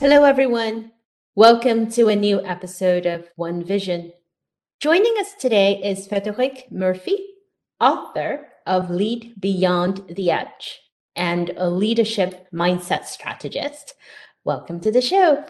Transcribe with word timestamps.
Hello, 0.00 0.24
everyone. 0.24 0.92
Welcome 1.34 1.90
to 1.90 2.08
a 2.08 2.16
new 2.16 2.42
episode 2.42 3.04
of 3.04 3.28
One 3.36 3.62
Vision. 3.62 4.14
Joining 4.80 5.14
us 5.20 5.34
today 5.38 5.78
is 5.84 6.06
Frederic 6.06 6.68
Murphy, 6.70 7.18
author 7.80 8.48
of 8.66 8.88
Lead 8.88 9.34
Beyond 9.38 10.14
the 10.16 10.30
Edge 10.30 10.80
and 11.16 11.50
a 11.58 11.68
leadership 11.68 12.48
mindset 12.50 13.04
strategist. 13.04 13.92
Welcome 14.42 14.80
to 14.80 14.90
the 14.90 15.02
show. 15.02 15.44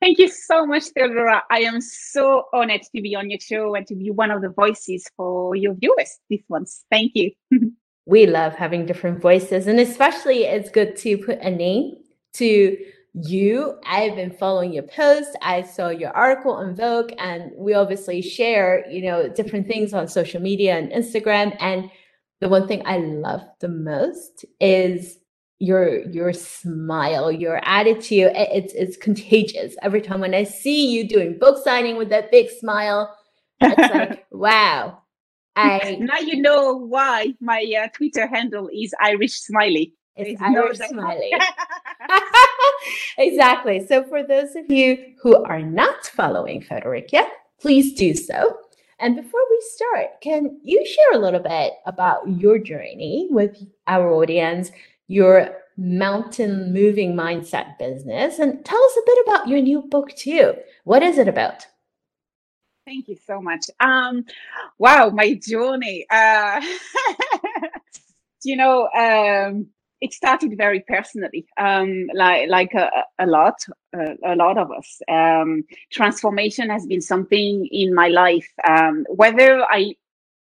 Thank 0.00 0.18
you 0.18 0.28
so 0.28 0.64
much, 0.64 0.84
Theodora. 0.84 1.42
I 1.50 1.64
am 1.64 1.82
so 1.82 2.44
honored 2.54 2.80
to 2.96 3.02
be 3.02 3.14
on 3.14 3.28
your 3.28 3.40
show 3.40 3.74
and 3.74 3.86
to 3.88 3.94
be 3.94 4.10
one 4.10 4.30
of 4.30 4.40
the 4.40 4.48
voices 4.48 5.06
for 5.18 5.54
your 5.54 5.74
viewers 5.74 6.18
this 6.30 6.40
once. 6.48 6.86
Thank 6.90 7.12
you. 7.14 7.32
we 8.06 8.24
love 8.24 8.54
having 8.54 8.86
different 8.86 9.20
voices, 9.20 9.66
and 9.66 9.78
especially 9.80 10.44
it's 10.44 10.70
good 10.70 10.96
to 10.96 11.18
put 11.18 11.40
a 11.40 11.50
name 11.50 11.96
to 12.34 12.76
you. 13.14 13.78
I've 13.86 14.16
been 14.16 14.32
following 14.32 14.72
your 14.72 14.82
posts. 14.82 15.34
I 15.40 15.62
saw 15.62 15.88
your 15.88 16.10
article 16.10 16.52
on 16.52 16.74
Vogue, 16.74 17.12
and 17.18 17.52
we 17.56 17.74
obviously 17.74 18.20
share, 18.20 18.84
you 18.90 19.02
know, 19.02 19.28
different 19.28 19.68
things 19.68 19.94
on 19.94 20.08
social 20.08 20.42
media 20.42 20.76
and 20.76 20.90
Instagram. 20.90 21.56
And 21.60 21.90
the 22.40 22.48
one 22.48 22.66
thing 22.66 22.82
I 22.84 22.98
love 22.98 23.42
the 23.60 23.68
most 23.68 24.44
is 24.60 25.18
your 25.60 26.02
your 26.10 26.32
smile, 26.32 27.30
your 27.30 27.60
attitude. 27.64 28.32
It's 28.34 28.74
it's 28.74 28.96
contagious. 28.96 29.76
Every 29.82 30.02
time 30.02 30.20
when 30.20 30.34
I 30.34 30.44
see 30.44 30.90
you 30.90 31.08
doing 31.08 31.38
book 31.38 31.62
signing 31.64 31.96
with 31.96 32.10
that 32.10 32.30
big 32.30 32.50
smile, 32.50 33.16
it's 33.60 33.94
like 33.94 34.26
wow. 34.32 35.00
I 35.56 35.98
now 36.00 36.18
you 36.18 36.42
know 36.42 36.74
why 36.74 37.34
my 37.40 37.64
uh, 37.80 37.88
Twitter 37.94 38.26
handle 38.26 38.68
is 38.72 38.92
Irish 39.00 39.34
Smiley. 39.34 39.94
It's 40.16 40.40
Irish 40.40 40.78
Smiley. 40.88 41.32
exactly. 43.18 43.86
So 43.86 44.04
for 44.04 44.22
those 44.22 44.54
of 44.56 44.70
you 44.70 45.14
who 45.22 45.42
are 45.44 45.62
not 45.62 46.06
following 46.06 46.62
Frederic 46.62 47.12
yet, 47.12 47.28
please 47.60 47.94
do 47.94 48.14
so. 48.14 48.58
And 49.00 49.16
before 49.16 49.40
we 49.50 49.62
start, 49.74 50.20
can 50.20 50.60
you 50.62 50.84
share 50.86 51.18
a 51.18 51.22
little 51.22 51.40
bit 51.40 51.74
about 51.86 52.28
your 52.28 52.58
journey 52.58 53.28
with 53.30 53.56
our 53.86 54.12
audience, 54.12 54.70
your 55.08 55.56
mountain 55.76 56.72
moving 56.72 57.14
mindset 57.14 57.76
business, 57.78 58.38
and 58.38 58.64
tell 58.64 58.82
us 58.82 58.96
a 58.96 59.06
bit 59.06 59.18
about 59.26 59.48
your 59.48 59.60
new 59.60 59.82
book 59.82 60.14
too. 60.14 60.54
What 60.84 61.02
is 61.02 61.18
it 61.18 61.26
about? 61.26 61.66
Thank 62.86 63.08
you 63.08 63.16
so 63.26 63.40
much. 63.40 63.66
Um, 63.80 64.26
wow, 64.78 65.10
my 65.10 65.34
journey. 65.34 66.06
Uh, 66.10 66.60
you 68.44 68.56
know, 68.56 68.88
um, 68.90 69.68
it 70.04 70.12
started 70.12 70.54
very 70.58 70.80
personally, 70.86 71.46
um, 71.56 72.10
like 72.12 72.50
like 72.50 72.74
a, 72.74 72.90
a 73.18 73.26
lot, 73.26 73.56
uh, 73.96 74.14
a 74.22 74.36
lot 74.36 74.58
of 74.58 74.70
us. 74.70 75.00
Um, 75.08 75.64
transformation 75.90 76.68
has 76.68 76.84
been 76.86 77.00
something 77.00 77.66
in 77.72 77.94
my 77.94 78.08
life. 78.08 78.50
Um, 78.68 79.06
whether 79.08 79.64
I, 79.64 79.96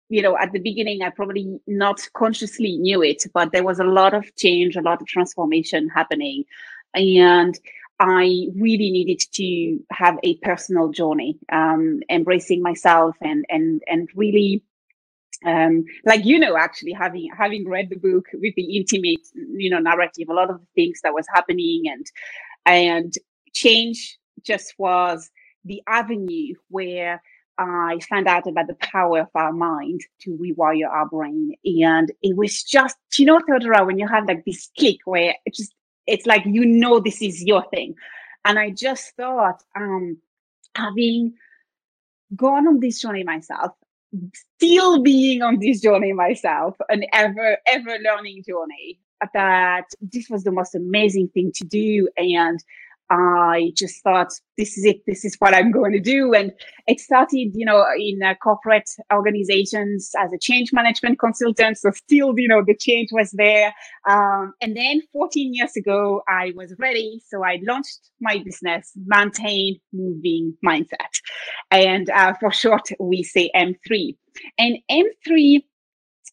you 0.08 0.20
know, 0.20 0.36
at 0.36 0.50
the 0.50 0.58
beginning 0.58 1.02
I 1.02 1.10
probably 1.10 1.60
not 1.68 2.00
consciously 2.12 2.76
knew 2.78 3.04
it, 3.04 3.22
but 3.32 3.52
there 3.52 3.62
was 3.62 3.78
a 3.78 3.84
lot 3.84 4.14
of 4.14 4.24
change, 4.34 4.74
a 4.74 4.82
lot 4.82 5.00
of 5.00 5.06
transformation 5.06 5.88
happening, 5.90 6.42
and 6.94 7.56
I 8.00 8.48
really 8.56 8.90
needed 8.90 9.20
to 9.34 9.78
have 9.92 10.18
a 10.24 10.38
personal 10.38 10.88
journey, 10.90 11.38
um, 11.52 12.00
embracing 12.10 12.62
myself 12.62 13.14
and 13.20 13.46
and 13.48 13.80
and 13.86 14.08
really 14.16 14.64
um, 15.44 15.84
like 16.04 16.24
you 16.24 16.38
know 16.38 16.56
actually 16.56 16.92
having 16.92 17.28
having 17.36 17.68
read 17.68 17.90
the 17.90 17.96
book 17.96 18.26
with 18.34 18.54
the 18.56 18.76
intimate 18.76 19.20
you 19.34 19.68
know 19.70 19.78
narrative 19.78 20.28
a 20.28 20.34
lot 20.34 20.50
of 20.50 20.58
the 20.58 20.66
things 20.74 21.00
that 21.02 21.12
was 21.14 21.26
happening 21.34 21.84
and 21.86 22.06
and 22.64 23.14
change 23.54 24.18
just 24.42 24.74
was 24.78 25.30
the 25.64 25.82
avenue 25.86 26.54
where 26.68 27.20
I 27.58 27.98
found 28.08 28.28
out 28.28 28.46
about 28.46 28.66
the 28.66 28.74
power 28.74 29.20
of 29.20 29.28
our 29.34 29.52
mind 29.52 30.02
to 30.20 30.36
rewire 30.36 30.88
our 30.90 31.08
brain. 31.08 31.54
And 31.64 32.12
it 32.22 32.36
was 32.36 32.62
just, 32.62 32.96
you 33.18 33.24
know, 33.24 33.40
Theodora, 33.40 33.84
when 33.84 33.98
you 33.98 34.06
have 34.06 34.26
like 34.26 34.44
this 34.44 34.70
click 34.78 34.98
where 35.06 35.34
it 35.44 35.54
just, 35.54 35.74
it's 36.06 36.26
like, 36.26 36.42
you 36.44 36.66
know, 36.66 37.00
this 37.00 37.22
is 37.22 37.42
your 37.42 37.64
thing. 37.70 37.94
And 38.44 38.58
I 38.58 38.70
just 38.70 39.16
thought, 39.16 39.62
um, 39.74 40.18
having 40.76 41.34
gone 42.34 42.68
on 42.68 42.80
this 42.80 43.00
journey 43.00 43.24
myself, 43.24 43.72
still 44.34 45.02
being 45.02 45.42
on 45.42 45.58
this 45.60 45.80
journey 45.80 46.12
myself, 46.12 46.76
an 46.88 47.04
ever, 47.12 47.58
ever 47.66 47.98
learning 48.04 48.42
journey, 48.46 48.98
that 49.34 49.84
this 50.00 50.28
was 50.28 50.44
the 50.44 50.52
most 50.52 50.74
amazing 50.74 51.28
thing 51.28 51.52
to 51.54 51.64
do. 51.64 52.08
And 52.16 52.62
I 53.10 53.72
just 53.76 54.02
thought, 54.02 54.28
this 54.58 54.76
is 54.76 54.84
it. 54.84 55.02
This 55.06 55.24
is 55.24 55.36
what 55.38 55.54
I'm 55.54 55.70
going 55.70 55.92
to 55.92 56.00
do. 56.00 56.32
And 56.34 56.52
it 56.86 57.00
started, 57.00 57.52
you 57.54 57.64
know, 57.64 57.84
in 57.98 58.22
uh, 58.22 58.34
corporate 58.42 58.88
organizations 59.12 60.10
as 60.18 60.32
a 60.32 60.38
change 60.38 60.72
management 60.72 61.18
consultant. 61.18 61.78
So 61.78 61.90
still, 61.92 62.34
you 62.36 62.48
know, 62.48 62.62
the 62.66 62.76
change 62.76 63.10
was 63.12 63.30
there. 63.32 63.74
Um, 64.08 64.54
and 64.60 64.76
then 64.76 65.02
14 65.12 65.54
years 65.54 65.76
ago, 65.76 66.22
I 66.28 66.52
was 66.56 66.74
ready. 66.78 67.20
So 67.26 67.44
I 67.44 67.60
launched 67.62 68.10
my 68.20 68.42
business, 68.44 68.92
Mountain 69.06 69.76
Moving 69.92 70.56
Mindset. 70.64 71.20
And 71.70 72.10
uh, 72.10 72.34
for 72.40 72.50
short, 72.50 72.88
we 72.98 73.22
say 73.22 73.50
M3. 73.54 74.16
And 74.58 74.78
M3 74.90 75.62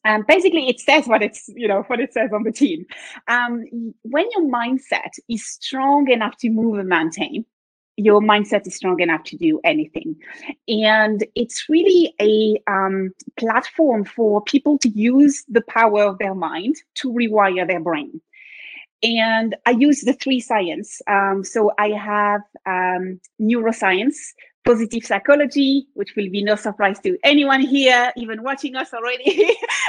um, 0.06 0.24
basically, 0.28 0.68
it 0.70 0.80
says 0.80 1.08
what 1.08 1.22
it's 1.22 1.50
you 1.50 1.68
know 1.68 1.84
what 1.84 2.00
it 2.00 2.14
says 2.14 2.32
on 2.34 2.44
the 2.44 2.52
team. 2.52 2.86
Um, 3.28 3.64
when 4.04 4.26
your 4.32 4.50
mindset 4.50 5.12
is 5.30 5.46
strong 5.46 6.10
enough 6.10 6.38
to 6.38 6.50
move 6.50 6.80
and 6.80 6.90
maintain, 6.90 7.46
your 7.96 8.22
mindset 8.22 8.68
is 8.68 8.76
strong 8.76 9.00
enough 9.00 9.24
to 9.26 9.38
do 9.38 9.60
anything, 9.64 10.16
and 10.68 11.24
it's 11.36 11.70
really 11.70 12.14
a 12.22 12.62
um, 12.72 13.12
platform 13.38 14.04
for 14.04 14.42
people 14.44 14.78
to 14.80 14.90
use 14.90 15.44
the 15.48 15.62
power 15.62 16.04
of 16.04 16.18
their 16.20 16.36
mind 16.36 16.76
to 16.96 17.12
rewire 17.12 17.68
their 17.68 17.80
brain. 17.80 18.22
And 19.04 19.56
I 19.66 19.72
use 19.72 20.02
the 20.02 20.14
three 20.14 20.40
science. 20.40 21.02
Um, 21.08 21.44
so 21.44 21.74
I 21.78 21.90
have 21.90 22.42
um, 22.66 23.20
neuroscience, 23.40 24.16
positive 24.66 25.04
psychology, 25.04 25.88
which 25.94 26.16
will 26.16 26.30
be 26.30 26.42
no 26.42 26.56
surprise 26.56 27.00
to 27.02 27.18
anyone 27.24 27.62
here, 27.62 28.14
even 28.16 28.44
watching 28.44 28.76
us 28.76 28.94
already, 28.94 29.56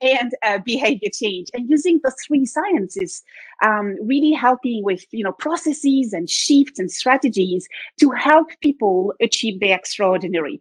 and 0.00 0.34
uh, 0.42 0.58
behavior 0.64 1.08
change. 1.12 1.48
And 1.54 1.68
using 1.68 2.00
the 2.02 2.14
three 2.26 2.46
sciences, 2.46 3.22
um, 3.64 3.96
really 4.02 4.32
helping 4.32 4.82
with 4.84 5.04
you 5.12 5.24
know 5.24 5.32
processes 5.32 6.12
and 6.12 6.28
shifts 6.28 6.78
and 6.78 6.90
strategies 6.90 7.68
to 8.00 8.10
help 8.10 8.48
people 8.60 9.14
achieve 9.20 9.60
their 9.60 9.76
extraordinary. 9.76 10.60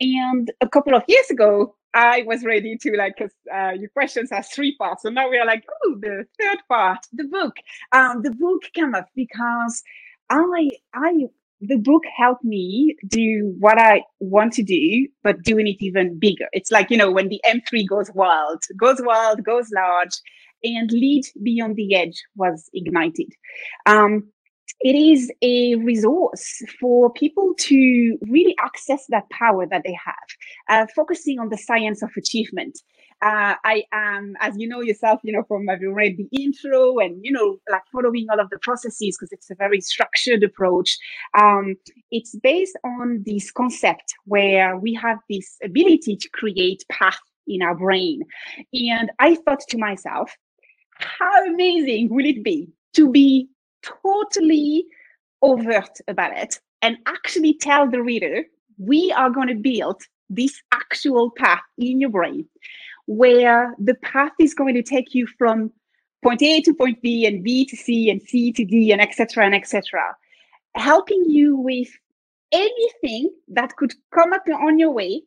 And 0.00 0.50
a 0.60 0.68
couple 0.68 0.94
of 0.94 1.02
years 1.08 1.30
ago, 1.30 1.74
I 1.94 2.24
was 2.26 2.44
ready 2.44 2.76
to 2.76 2.96
like, 2.96 3.18
uh, 3.22 3.70
your 3.70 3.88
questions 3.88 4.30
are 4.30 4.42
three 4.42 4.76
parts. 4.76 5.02
So 5.02 5.08
now 5.08 5.30
we 5.30 5.38
are 5.38 5.46
like, 5.46 5.64
oh, 5.84 5.96
the 5.98 6.26
third 6.38 6.58
part, 6.68 6.98
the 7.12 7.24
book. 7.24 7.56
Um, 7.92 8.20
the 8.20 8.32
book 8.32 8.64
came 8.74 8.94
up 8.94 9.08
because 9.14 9.82
I, 10.28 10.68
I 10.92 11.28
the 11.60 11.76
book 11.76 12.02
helped 12.16 12.44
me 12.44 12.96
do 13.08 13.54
what 13.58 13.78
I 13.78 14.02
want 14.20 14.52
to 14.54 14.62
do, 14.62 15.08
but 15.22 15.42
doing 15.42 15.66
it 15.66 15.76
even 15.80 16.18
bigger. 16.18 16.46
It's 16.52 16.70
like, 16.70 16.90
you 16.90 16.96
know, 16.96 17.10
when 17.10 17.28
the 17.28 17.40
M3 17.46 17.88
goes 17.88 18.10
wild, 18.14 18.62
goes 18.78 19.00
wild, 19.00 19.42
goes 19.42 19.68
large, 19.74 20.20
and 20.62 20.90
Lead 20.92 21.24
Beyond 21.42 21.76
the 21.76 21.94
Edge 21.94 22.22
was 22.36 22.68
ignited. 22.74 23.32
Um, 23.86 24.30
it 24.80 24.94
is 24.94 25.32
a 25.42 25.76
resource 25.76 26.62
for 26.78 27.10
people 27.12 27.54
to 27.58 28.18
really 28.28 28.54
access 28.60 29.06
that 29.08 29.28
power 29.30 29.66
that 29.66 29.82
they 29.84 29.96
have, 30.04 30.14
uh, 30.68 30.86
focusing 30.94 31.38
on 31.38 31.48
the 31.48 31.56
science 31.56 32.02
of 32.02 32.10
achievement 32.16 32.78
uh, 33.26 33.56
I 33.64 33.82
am, 33.92 34.34
as 34.38 34.54
you 34.56 34.68
know 34.68 34.82
yourself, 34.82 35.20
you 35.24 35.32
know, 35.32 35.42
from 35.48 35.66
having 35.66 35.92
read 35.94 36.16
the 36.16 36.28
intro 36.40 36.98
and, 36.98 37.18
you 37.24 37.32
know, 37.32 37.58
like 37.68 37.82
following 37.92 38.26
all 38.30 38.38
of 38.38 38.50
the 38.50 38.58
processes 38.60 39.16
because 39.18 39.32
it's 39.32 39.50
a 39.50 39.56
very 39.56 39.80
structured 39.80 40.44
approach. 40.44 40.96
Um, 41.36 41.74
it's 42.12 42.36
based 42.36 42.78
on 42.84 43.24
this 43.26 43.50
concept 43.50 44.14
where 44.26 44.76
we 44.76 44.94
have 44.94 45.18
this 45.28 45.56
ability 45.64 46.16
to 46.18 46.28
create 46.30 46.84
path 46.88 47.18
in 47.48 47.62
our 47.62 47.74
brain. 47.74 48.22
And 48.72 49.10
I 49.18 49.34
thought 49.34 49.64
to 49.70 49.78
myself, 49.78 50.32
how 50.98 51.46
amazing 51.46 52.10
will 52.10 52.26
it 52.26 52.44
be 52.44 52.68
to 52.94 53.10
be 53.10 53.48
totally 54.04 54.86
overt 55.42 55.98
about 56.06 56.36
it 56.36 56.60
and 56.80 56.96
actually 57.06 57.54
tell 57.54 57.90
the 57.90 58.02
reader, 58.02 58.44
we 58.78 59.10
are 59.10 59.30
going 59.30 59.48
to 59.48 59.56
build 59.56 60.00
this 60.30 60.60
actual 60.72 61.30
path 61.30 61.62
in 61.78 62.00
your 62.00 62.10
brain 62.10 62.46
where 63.06 63.74
the 63.78 63.94
path 63.94 64.32
is 64.38 64.54
going 64.54 64.74
to 64.74 64.82
take 64.82 65.14
you 65.14 65.26
from 65.38 65.72
point 66.22 66.42
A 66.42 66.60
to 66.62 66.74
point 66.74 67.00
B 67.02 67.26
and 67.26 67.42
B 67.42 67.64
to 67.66 67.76
C 67.76 68.10
and 68.10 68.20
C 68.22 68.52
to 68.52 68.64
D 68.64 68.92
and 68.92 69.00
etc. 69.00 69.44
and 69.44 69.54
etc. 69.54 70.16
Helping 70.74 71.24
you 71.26 71.56
with 71.56 71.88
anything 72.52 73.30
that 73.48 73.76
could 73.76 73.94
come 74.12 74.32
up 74.32 74.42
on 74.48 74.78
your 74.78 74.90
way 74.90 75.22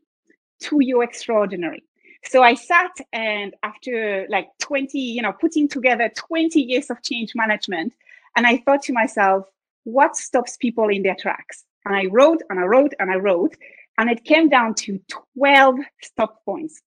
to 0.62 0.80
your 0.82 1.04
extraordinary. 1.04 1.84
So 2.26 2.44
I 2.44 2.54
sat 2.54 2.92
and 3.14 3.56
after 3.64 4.28
like 4.30 4.50
20, 4.60 5.00
you 5.00 5.22
know, 5.22 5.32
putting 5.32 5.68
together 5.70 6.12
20 6.16 6.62
years 6.62 6.90
of 6.90 7.02
change 7.02 7.34
management, 7.34 7.94
And 8.36 8.46
I 8.46 8.58
thought 8.58 8.84
to 8.84 8.94
myself, 8.94 9.46
what 9.84 10.16
stops 10.16 10.58
people 10.58 10.90
in 10.90 11.04
their 11.04 11.16
tracks? 11.16 11.64
And 11.86 11.96
I 11.96 12.06
wrote 12.06 12.42
and 12.50 12.60
I 12.60 12.64
wrote 12.64 12.94
and 13.00 13.10
I 13.12 13.16
wrote, 13.16 13.56
and 13.98 14.10
it 14.10 14.24
came 14.24 14.50
down 14.50 14.76
to 14.76 15.00
12 15.38 15.76
stop 16.02 16.44
points. 16.46 16.82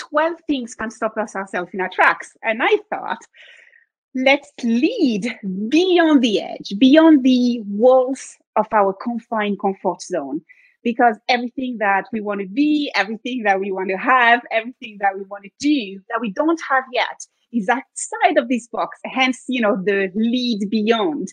12 0.00 0.32
things 0.46 0.74
can 0.74 0.90
stop 0.90 1.16
us 1.16 1.36
ourselves 1.36 1.70
in 1.72 1.80
our 1.80 1.90
tracks. 1.90 2.32
And 2.42 2.62
I 2.62 2.78
thought, 2.88 3.20
let's 4.14 4.50
lead 4.64 5.38
beyond 5.68 6.22
the 6.22 6.40
edge, 6.40 6.74
beyond 6.78 7.22
the 7.22 7.60
walls 7.66 8.36
of 8.56 8.66
our 8.72 8.92
confined 8.92 9.60
comfort 9.60 10.02
zone. 10.02 10.40
Because 10.82 11.16
everything 11.28 11.76
that 11.78 12.06
we 12.10 12.22
want 12.22 12.40
to 12.40 12.48
be, 12.48 12.90
everything 12.94 13.42
that 13.44 13.60
we 13.60 13.70
want 13.70 13.90
to 13.90 13.96
have, 13.96 14.40
everything 14.50 14.96
that 15.00 15.14
we 15.14 15.24
want 15.24 15.44
to 15.44 15.50
do 15.60 16.00
that 16.08 16.20
we 16.22 16.30
don't 16.30 16.60
have 16.70 16.84
yet 16.90 17.20
is 17.52 17.68
outside 17.68 18.38
of 18.38 18.48
this 18.48 18.66
box. 18.68 18.98
Hence, 19.04 19.44
you 19.46 19.60
know, 19.60 19.76
the 19.84 20.10
lead 20.14 20.70
beyond. 20.70 21.28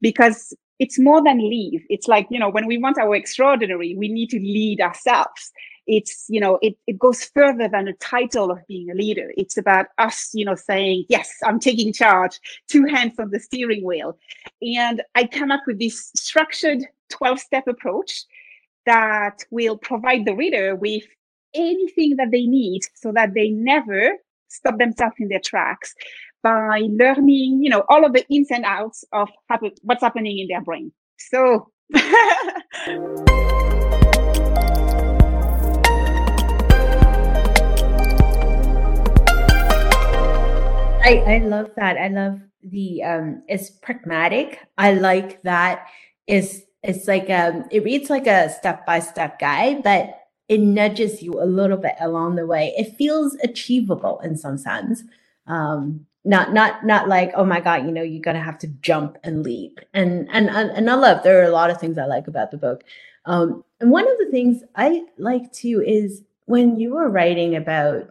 Because 0.00 0.52
it's 0.80 0.98
more 0.98 1.22
than 1.22 1.38
leave. 1.38 1.82
It's 1.88 2.08
like, 2.08 2.26
you 2.28 2.40
know, 2.40 2.48
when 2.50 2.66
we 2.66 2.78
want 2.78 2.98
our 2.98 3.14
extraordinary, 3.14 3.94
we 3.96 4.08
need 4.08 4.30
to 4.30 4.38
lead 4.38 4.80
ourselves 4.80 5.52
it's 5.88 6.26
you 6.28 6.38
know 6.38 6.58
it, 6.62 6.76
it 6.86 6.98
goes 6.98 7.24
further 7.24 7.66
than 7.66 7.88
a 7.88 7.94
title 7.94 8.50
of 8.50 8.64
being 8.68 8.90
a 8.90 8.94
leader. 8.94 9.32
It's 9.36 9.56
about 9.56 9.86
us 9.96 10.30
you 10.34 10.44
know 10.44 10.54
saying 10.54 11.06
yes 11.08 11.30
i'm 11.44 11.58
taking 11.58 11.92
charge. 11.92 12.38
Two 12.68 12.84
hands 12.84 13.18
on 13.18 13.30
the 13.30 13.40
steering 13.40 13.84
wheel. 13.84 14.16
And 14.62 15.02
i 15.16 15.26
come 15.26 15.50
up 15.50 15.62
with 15.66 15.78
this 15.78 16.12
structured 16.14 16.84
12 17.10 17.40
step 17.40 17.66
approach 17.66 18.24
that 18.86 19.44
will 19.50 19.76
provide 19.78 20.24
the 20.26 20.34
reader 20.34 20.76
with 20.76 21.04
anything 21.54 22.16
that 22.16 22.30
they 22.30 22.44
need 22.44 22.82
so 22.94 23.10
that 23.12 23.34
they 23.34 23.48
never 23.48 24.12
stop 24.48 24.78
themselves 24.78 25.16
in 25.18 25.28
their 25.28 25.40
tracks 25.40 25.94
by 26.42 26.82
learning 26.90 27.62
you 27.62 27.70
know 27.70 27.84
all 27.88 28.04
of 28.04 28.12
the 28.12 28.24
ins 28.28 28.50
and 28.50 28.64
outs 28.64 29.04
of 29.12 29.28
what's 29.82 30.02
happening 30.02 30.38
in 30.38 30.48
their 30.48 30.62
brain. 30.62 30.92
So 31.18 31.70
I, 41.00 41.22
I 41.26 41.38
love 41.38 41.70
that. 41.76 41.96
I 41.96 42.08
love 42.08 42.40
the 42.62 43.02
um 43.02 43.42
it's 43.48 43.70
pragmatic. 43.70 44.60
I 44.76 44.94
like 44.94 45.42
that 45.42 45.86
is 46.26 46.64
it's 46.82 47.06
like 47.06 47.30
um 47.30 47.64
it 47.70 47.84
reads 47.84 48.10
like 48.10 48.26
a 48.26 48.50
step-by-step 48.50 49.38
guide, 49.38 49.82
but 49.82 50.18
it 50.48 50.60
nudges 50.60 51.22
you 51.22 51.40
a 51.40 51.44
little 51.44 51.76
bit 51.76 51.94
along 52.00 52.36
the 52.36 52.46
way. 52.46 52.74
It 52.76 52.96
feels 52.96 53.36
achievable 53.42 54.20
in 54.20 54.36
some 54.36 54.58
sense. 54.58 55.02
Um 55.46 56.06
not 56.24 56.52
not 56.52 56.84
not 56.84 57.08
like 57.08 57.32
oh 57.34 57.44
my 57.44 57.60
god 57.60 57.84
you 57.86 57.92
know 57.92 58.02
you're 58.02 58.20
gonna 58.20 58.42
have 58.42 58.58
to 58.58 58.66
jump 58.66 59.16
and 59.24 59.42
leap 59.44 59.80
and 59.94 60.28
and 60.32 60.50
and, 60.50 60.70
and 60.72 60.90
i 60.90 60.94
love 60.94 61.22
there 61.22 61.40
are 61.40 61.44
a 61.48 61.50
lot 61.50 61.70
of 61.70 61.78
things 61.78 61.96
i 61.96 62.04
like 62.04 62.26
about 62.26 62.50
the 62.50 62.56
book 62.56 62.82
um 63.24 63.64
and 63.80 63.90
one 63.90 64.06
of 64.06 64.18
the 64.18 64.28
things 64.30 64.62
i 64.74 65.02
like 65.16 65.50
too 65.52 65.80
is 65.80 66.22
when 66.46 66.78
you 66.78 66.94
were 66.94 67.08
writing 67.08 67.54
about 67.54 68.10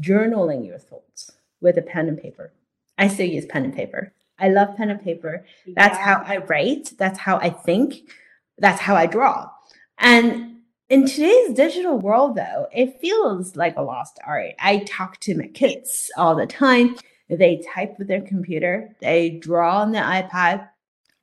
journaling 0.00 0.66
your 0.66 0.78
thoughts 0.78 1.30
with 1.66 1.76
a 1.76 1.82
pen 1.82 2.08
and 2.08 2.18
paper. 2.18 2.52
I 2.96 3.08
still 3.08 3.26
use 3.26 3.44
pen 3.44 3.64
and 3.64 3.74
paper. 3.74 4.12
I 4.38 4.48
love 4.48 4.76
pen 4.76 4.90
and 4.90 5.02
paper. 5.02 5.44
That's 5.66 5.98
yeah. 5.98 6.04
how 6.04 6.22
I 6.24 6.36
write. 6.38 6.92
That's 6.96 7.18
how 7.18 7.38
I 7.38 7.50
think. 7.50 8.10
That's 8.58 8.80
how 8.80 8.94
I 8.94 9.06
draw. 9.06 9.50
And 9.98 10.58
in 10.88 11.06
today's 11.06 11.52
digital 11.54 11.98
world, 11.98 12.36
though, 12.36 12.68
it 12.72 13.00
feels 13.00 13.56
like 13.56 13.76
a 13.76 13.82
lost 13.82 14.20
art. 14.24 14.54
I 14.60 14.78
talk 14.86 15.18
to 15.20 15.36
my 15.36 15.48
kids 15.48 16.10
all 16.16 16.36
the 16.36 16.46
time. 16.46 16.96
They 17.28 17.60
type 17.74 17.98
with 17.98 18.06
their 18.06 18.20
computer, 18.20 18.94
they 19.00 19.30
draw 19.30 19.82
on 19.82 19.90
the 19.90 19.98
iPad. 19.98 20.68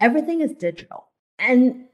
Everything 0.01 0.41
is 0.41 0.51
digital. 0.51 1.07
And 1.39 1.85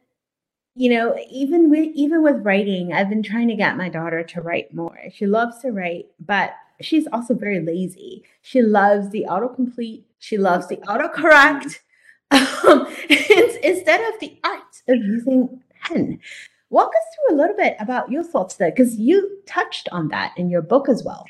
you 0.79 0.89
know, 0.89 1.13
even 1.29 1.69
with 1.69 1.89
even 1.93 2.23
with 2.23 2.45
writing, 2.45 2.93
I've 2.93 3.09
been 3.09 3.21
trying 3.21 3.49
to 3.49 3.55
get 3.55 3.75
my 3.75 3.89
daughter 3.89 4.23
to 4.23 4.41
write 4.41 4.73
more. 4.73 4.97
She 5.11 5.27
loves 5.27 5.59
to 5.59 5.73
write, 5.73 6.05
but 6.25 6.53
she's 6.79 7.05
also 7.11 7.33
very 7.33 7.59
lazy. 7.59 8.23
She 8.41 8.61
loves 8.61 9.09
the 9.09 9.25
autocomplete. 9.27 10.03
She 10.19 10.37
loves 10.37 10.69
the 10.69 10.77
autocorrect 10.77 11.79
um, 12.31 12.87
instead 13.09 13.99
of 14.13 14.21
the 14.21 14.39
art 14.45 14.81
of 14.87 15.03
using 15.03 15.61
pen. 15.81 16.21
Walk 16.69 16.91
us 16.95 17.03
through 17.27 17.35
a 17.35 17.39
little 17.41 17.57
bit 17.57 17.75
about 17.81 18.09
your 18.09 18.23
thoughts 18.23 18.55
there, 18.55 18.71
because 18.71 18.95
you 18.95 19.39
touched 19.45 19.89
on 19.91 20.07
that 20.07 20.31
in 20.37 20.49
your 20.49 20.61
book 20.61 20.87
as 20.87 21.03
well. 21.03 21.25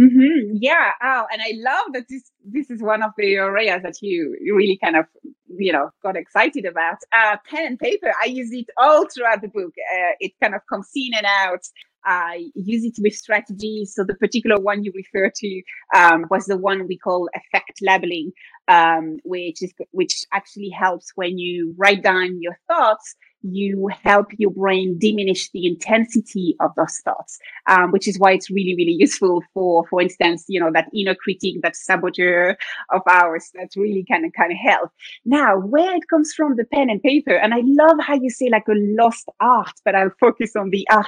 Mm-hmm. 0.00 0.52
Yeah. 0.60 0.92
Oh, 1.02 1.26
and 1.32 1.42
I 1.42 1.54
love 1.56 1.92
that 1.92 2.04
this 2.08 2.30
this 2.44 2.70
is 2.70 2.80
one 2.80 3.02
of 3.02 3.10
the 3.18 3.34
areas 3.34 3.82
that 3.82 3.96
you 4.00 4.36
really 4.54 4.78
kind 4.82 4.96
of 4.96 5.06
you 5.48 5.72
know 5.72 5.90
got 6.04 6.16
excited 6.16 6.64
about. 6.64 6.98
Uh, 7.12 7.36
pen 7.50 7.66
and 7.66 7.78
paper. 7.78 8.12
I 8.22 8.26
use 8.26 8.52
it 8.52 8.66
all 8.76 9.06
throughout 9.08 9.42
the 9.42 9.48
book. 9.48 9.72
Uh, 9.92 10.12
it 10.20 10.32
kind 10.40 10.54
of 10.54 10.60
comes 10.68 10.88
in 10.94 11.10
and 11.16 11.26
out. 11.42 11.62
I 12.04 12.48
use 12.54 12.84
it 12.84 12.94
with 13.02 13.14
strategies. 13.14 13.92
So 13.94 14.04
the 14.04 14.14
particular 14.14 14.60
one 14.60 14.84
you 14.84 14.92
refer 14.94 15.32
to 15.34 15.62
um, 15.96 16.26
was 16.30 16.46
the 16.46 16.56
one 16.56 16.86
we 16.86 16.96
call 16.96 17.28
affect 17.34 17.80
labeling, 17.82 18.30
um, 18.68 19.18
which 19.24 19.62
is 19.62 19.72
which 19.90 20.24
actually 20.32 20.70
helps 20.70 21.10
when 21.16 21.38
you 21.38 21.74
write 21.76 22.04
down 22.04 22.40
your 22.40 22.56
thoughts 22.68 23.16
you 23.42 23.88
help 24.02 24.26
your 24.38 24.50
brain 24.50 24.98
diminish 24.98 25.50
the 25.50 25.66
intensity 25.66 26.56
of 26.60 26.70
those 26.76 26.98
thoughts, 27.04 27.38
um, 27.66 27.92
which 27.92 28.08
is 28.08 28.18
why 28.18 28.32
it's 28.32 28.50
really, 28.50 28.74
really 28.76 28.96
useful 28.98 29.42
for, 29.54 29.86
for 29.88 30.00
instance, 30.00 30.44
you 30.48 30.60
know, 30.60 30.70
that 30.72 30.88
inner 30.94 31.14
critic, 31.14 31.56
that 31.62 31.76
saboteur 31.76 32.56
of 32.90 33.02
ours, 33.08 33.50
that's 33.54 33.76
really 33.76 34.04
kind 34.10 34.24
of, 34.24 34.32
kind 34.32 34.52
of 34.52 34.58
help. 34.58 34.90
Now, 35.24 35.58
where 35.58 35.94
it 35.94 36.08
comes 36.08 36.32
from, 36.34 36.56
the 36.56 36.64
pen 36.64 36.90
and 36.90 37.02
paper, 37.02 37.34
and 37.34 37.54
I 37.54 37.62
love 37.64 37.98
how 38.00 38.14
you 38.14 38.30
say 38.30 38.48
like 38.50 38.66
a 38.68 38.74
lost 38.74 39.28
art, 39.40 39.74
but 39.84 39.94
I'll 39.94 40.10
focus 40.20 40.56
on 40.56 40.70
the 40.70 40.86
art, 40.90 41.06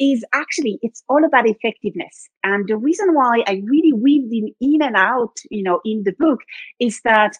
is 0.00 0.24
actually, 0.32 0.78
it's 0.82 1.02
all 1.08 1.24
about 1.24 1.48
effectiveness. 1.48 2.28
And 2.44 2.66
the 2.68 2.76
reason 2.76 3.14
why 3.14 3.42
I 3.46 3.62
really 3.64 3.92
weaved 3.92 4.32
in, 4.32 4.54
in 4.60 4.82
and 4.82 4.96
out, 4.96 5.36
you 5.50 5.62
know, 5.62 5.80
in 5.84 6.02
the 6.04 6.14
book 6.18 6.40
is 6.80 7.00
that 7.04 7.36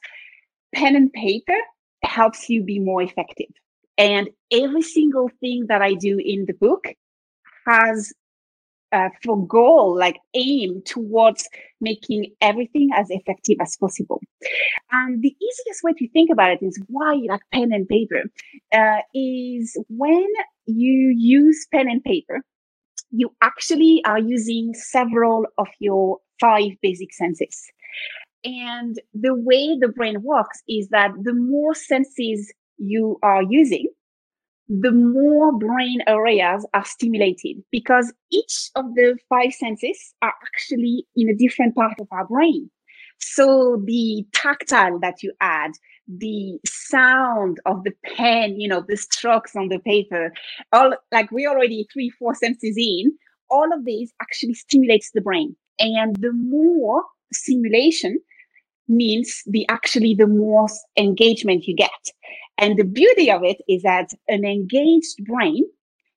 pen 0.75 0.97
and 0.97 1.13
paper 1.13 1.57
helps 2.05 2.49
you 2.49 2.63
be 2.63 2.79
more 2.79 3.03
effective 3.03 3.49
and 3.99 4.31
every 4.53 4.83
single 4.83 5.29
thing 5.41 5.67
that 5.69 5.83
I 5.83 5.95
do 5.95 6.19
in 6.25 6.47
the 6.47 6.55
book 6.55 6.87
has 7.67 8.13
uh, 8.93 9.09
for 9.23 9.47
goal, 9.47 9.99
like 9.99 10.19
aim 10.35 10.83
towards 10.87 11.49
making 11.81 12.33
everything 12.41 12.89
as 12.95 13.07
effective 13.11 13.57
as 13.61 13.77
possible. 13.77 14.21
And 14.91 15.23
the 15.23 15.35
easiest 15.43 15.83
way 15.83 15.93
to 15.99 16.09
think 16.11 16.31
about 16.33 16.53
it 16.53 16.63
is 16.63 16.81
why 16.87 17.21
like 17.29 17.43
pen 17.53 17.73
and 17.73 17.87
paper 17.87 18.23
uh, 18.73 19.03
is 19.15 19.77
when 19.89 20.27
you 20.67 21.15
use 21.17 21.67
pen 21.73 21.91
and 21.91 22.03
paper, 22.03 22.41
you 23.11 23.35
actually 23.43 24.03
are 24.07 24.19
using 24.19 24.75
several 24.75 25.47
of 25.59 25.69
your 25.81 26.19
five 26.41 26.73
basic 26.83 27.13
senses. 27.13 27.71
And 28.45 28.97
the 29.13 29.35
way 29.35 29.77
the 29.79 29.89
brain 29.89 30.23
works 30.23 30.63
is 30.69 30.89
that 30.91 31.11
the 31.23 31.35
more 31.35 31.75
senses 31.75 32.53
you 32.79 33.19
are 33.23 33.43
using, 33.43 33.87
the 34.69 34.93
more 34.93 35.57
brain 35.57 36.01
areas 36.07 36.67
are 36.75 36.85
stimulated 36.85 37.63
because 37.71 38.13
each 38.31 38.71
of 38.77 38.85
the 38.95 39.17
five 39.29 39.53
senses 39.53 40.15
are 40.23 40.35
actually 40.47 41.07
in 41.17 41.29
a 41.29 41.35
different 41.35 41.75
part 41.75 41.99
of 42.01 42.07
our 42.11 42.27
brain. 42.27 42.71
So 43.19 43.83
the 43.85 44.25
tactile 44.33 44.99
that 45.01 45.23
you 45.23 45.33
add, 45.41 45.73
the 46.07 46.59
sound 46.67 47.59
of 47.67 47.83
the 47.85 47.93
pen, 48.17 48.61
you 48.61 48.69
know, 48.69 48.85
the 48.87 48.97
strokes 48.97 49.57
on 49.57 49.69
the 49.69 49.81
paper, 49.81 50.33
all 50.73 50.95
like 51.13 51.33
we 51.33 51.47
already 51.47 51.87
three, 51.93 52.11
four 52.11 52.35
senses 52.35 52.77
in, 52.77 53.13
all 53.51 53.73
of 53.73 53.85
these 53.85 54.13
actually 54.21 54.55
stimulates 54.55 55.11
the 55.13 55.21
brain. 55.21 55.57
And 55.81 56.15
the 56.17 56.33
more 56.33 57.03
stimulation, 57.33 58.19
means 58.89 59.43
the 59.47 59.67
actually 59.69 60.15
the 60.15 60.27
more 60.27 60.67
engagement 60.97 61.67
you 61.67 61.77
get. 61.77 61.91
And 62.59 62.79
the 62.79 62.85
beauty 62.85 63.31
of 63.31 63.45
it 63.45 63.59
is 63.69 63.83
that 63.83 64.11
an 64.29 64.45
engaged 64.45 65.25
brain 65.25 65.65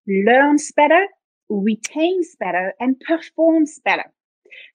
learns 0.07 0.71
better, 0.75 1.05
retains 1.49 2.35
better, 2.39 2.73
and 2.79 2.99
performs 3.01 3.79
better. 3.85 4.11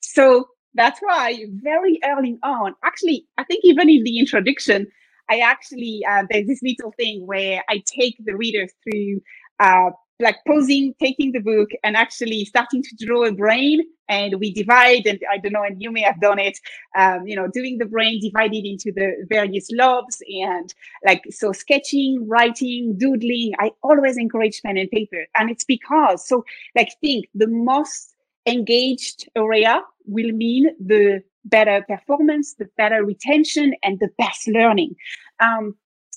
So 0.00 0.46
that's 0.74 1.00
why 1.00 1.44
very 1.62 1.98
early 2.04 2.38
on, 2.42 2.74
actually, 2.84 3.26
I 3.38 3.44
think 3.44 3.62
even 3.64 3.88
in 3.88 4.04
the 4.04 4.18
introduction, 4.18 4.86
I 5.30 5.40
actually, 5.40 6.02
uh, 6.08 6.24
there's 6.30 6.46
this 6.46 6.62
little 6.62 6.92
thing 6.96 7.26
where 7.26 7.64
I 7.68 7.82
take 7.86 8.16
the 8.24 8.36
reader 8.36 8.68
through 8.84 9.20
uh, 9.58 9.90
like 10.20 10.36
posing, 10.46 10.94
taking 11.00 11.32
the 11.32 11.40
book 11.40 11.70
and 11.84 11.96
actually 11.96 12.44
starting 12.44 12.82
to 12.82 12.96
draw 13.04 13.24
a 13.24 13.32
brain 13.32 13.80
and 14.08 14.38
we 14.38 14.52
divide 14.52 15.06
and 15.06 15.20
I 15.30 15.38
don't 15.38 15.52
know, 15.52 15.62
and 15.62 15.82
you 15.82 15.90
may 15.90 16.02
have 16.02 16.20
done 16.20 16.38
it, 16.38 16.58
um, 16.96 17.26
you 17.26 17.36
know, 17.36 17.48
doing 17.48 17.78
the 17.78 17.86
brain 17.86 18.20
divided 18.20 18.64
into 18.64 18.92
the 18.92 19.26
various 19.28 19.68
lobes 19.72 20.22
and 20.42 20.72
like, 21.04 21.22
so 21.30 21.52
sketching, 21.52 22.26
writing, 22.26 22.96
doodling, 22.96 23.52
I 23.58 23.72
always 23.82 24.16
encourage 24.16 24.62
pen 24.62 24.76
and 24.76 24.90
paper. 24.90 25.26
And 25.34 25.50
it's 25.50 25.64
because, 25.64 26.26
so 26.26 26.44
like 26.74 26.90
think 27.00 27.26
the 27.34 27.48
most 27.48 28.14
engaged 28.46 29.28
area 29.36 29.82
will 30.06 30.32
mean 30.32 30.70
the 30.78 31.22
better 31.44 31.84
performance, 31.88 32.54
the 32.54 32.68
better 32.76 33.04
retention, 33.04 33.74
and 33.82 33.98
the 34.00 34.08
best 34.18 34.48
learning. 34.48 34.94
Um, 35.40 35.76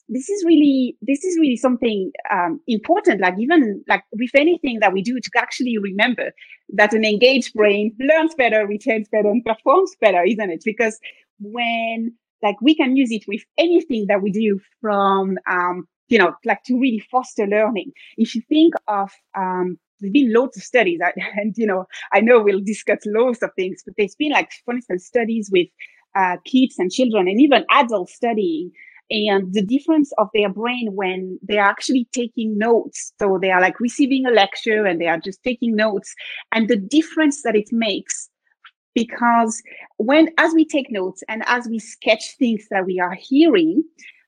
this 0.09 0.29
is 0.29 0.43
really 0.45 0.97
this 1.01 1.23
is 1.23 1.37
really 1.39 1.55
something 1.55 2.11
um, 2.31 2.59
important. 2.67 3.21
Like 3.21 3.35
even 3.39 3.83
like 3.87 4.03
with 4.13 4.31
anything 4.35 4.79
that 4.81 4.93
we 4.93 5.01
do 5.01 5.19
to 5.19 5.29
actually 5.37 5.77
remember 5.77 6.31
that 6.69 6.93
an 6.93 7.05
engaged 7.05 7.53
brain 7.53 7.95
learns 7.99 8.35
better 8.35 8.65
retains 8.67 9.07
better 9.09 9.29
and 9.29 9.45
performs 9.45 9.91
better 10.01 10.23
isn't 10.23 10.49
it? 10.49 10.63
Because 10.65 10.99
when 11.39 12.13
like 12.41 12.59
we 12.61 12.75
can 12.75 12.95
use 12.95 13.11
it 13.11 13.23
with 13.27 13.41
anything 13.57 14.05
that 14.07 14.21
we 14.21 14.31
do 14.31 14.59
from 14.81 15.37
um, 15.49 15.87
you 16.07 16.17
know 16.17 16.33
like 16.43 16.63
to 16.65 16.77
really 16.79 17.03
foster 17.11 17.45
learning. 17.45 17.91
If 18.17 18.35
you 18.35 18.41
think 18.49 18.73
of 18.87 19.11
um, 19.37 19.77
there's 19.99 20.11
been 20.11 20.33
loads 20.33 20.57
of 20.57 20.63
studies 20.63 20.99
and 21.35 21.53
you 21.57 21.67
know 21.67 21.85
i 22.13 22.21
know 22.21 22.41
we'll 22.41 22.61
discuss 22.63 22.99
loads 23.05 23.43
of 23.43 23.49
things 23.57 23.81
but 23.85 23.93
there's 23.97 24.15
been 24.15 24.31
like 24.31 24.49
for 24.63 24.73
instance 24.73 25.05
studies 25.05 25.49
with 25.51 25.67
uh, 26.15 26.37
kids 26.45 26.75
and 26.79 26.91
children 26.91 27.27
and 27.27 27.39
even 27.39 27.65
adults 27.71 28.15
studying 28.15 28.71
and 29.09 29.53
the 29.53 29.61
difference 29.61 30.11
of 30.17 30.29
their 30.33 30.49
brain 30.49 30.89
when 30.93 31.39
they're 31.41 31.61
actually 31.63 32.07
taking 32.13 32.57
notes. 32.57 33.13
So 33.19 33.39
they 33.41 33.51
are 33.51 33.61
like 33.61 33.79
receiving 33.79 34.25
a 34.25 34.31
lecture 34.31 34.85
and 34.85 35.01
they 35.01 35.07
are 35.07 35.19
just 35.19 35.41
taking 35.43 35.75
notes 35.75 36.13
and 36.51 36.67
the 36.67 36.77
difference 36.77 37.41
that 37.43 37.55
it 37.55 37.69
makes 37.71 38.29
because 38.95 39.61
when 39.97 40.29
as 40.37 40.53
we 40.53 40.65
take 40.65 40.91
notes 40.91 41.23
and 41.29 41.43
as 41.45 41.67
we 41.67 41.79
sketch 41.79 42.35
things 42.37 42.65
that 42.71 42.85
we 42.85 42.99
are 42.99 43.15
hearing 43.15 43.83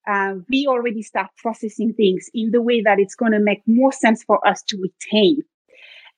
uh, 0.08 0.34
we 0.50 0.66
already 0.68 1.02
start 1.02 1.28
processing 1.38 1.94
things 1.94 2.30
in 2.34 2.52
the 2.52 2.62
way 2.62 2.82
that 2.82 3.00
it's 3.00 3.16
going 3.16 3.32
to 3.32 3.40
make 3.40 3.62
more 3.68 3.92
sense 3.92 4.24
for 4.24 4.46
us 4.48 4.64
to 4.68 4.78
retain 4.78 5.42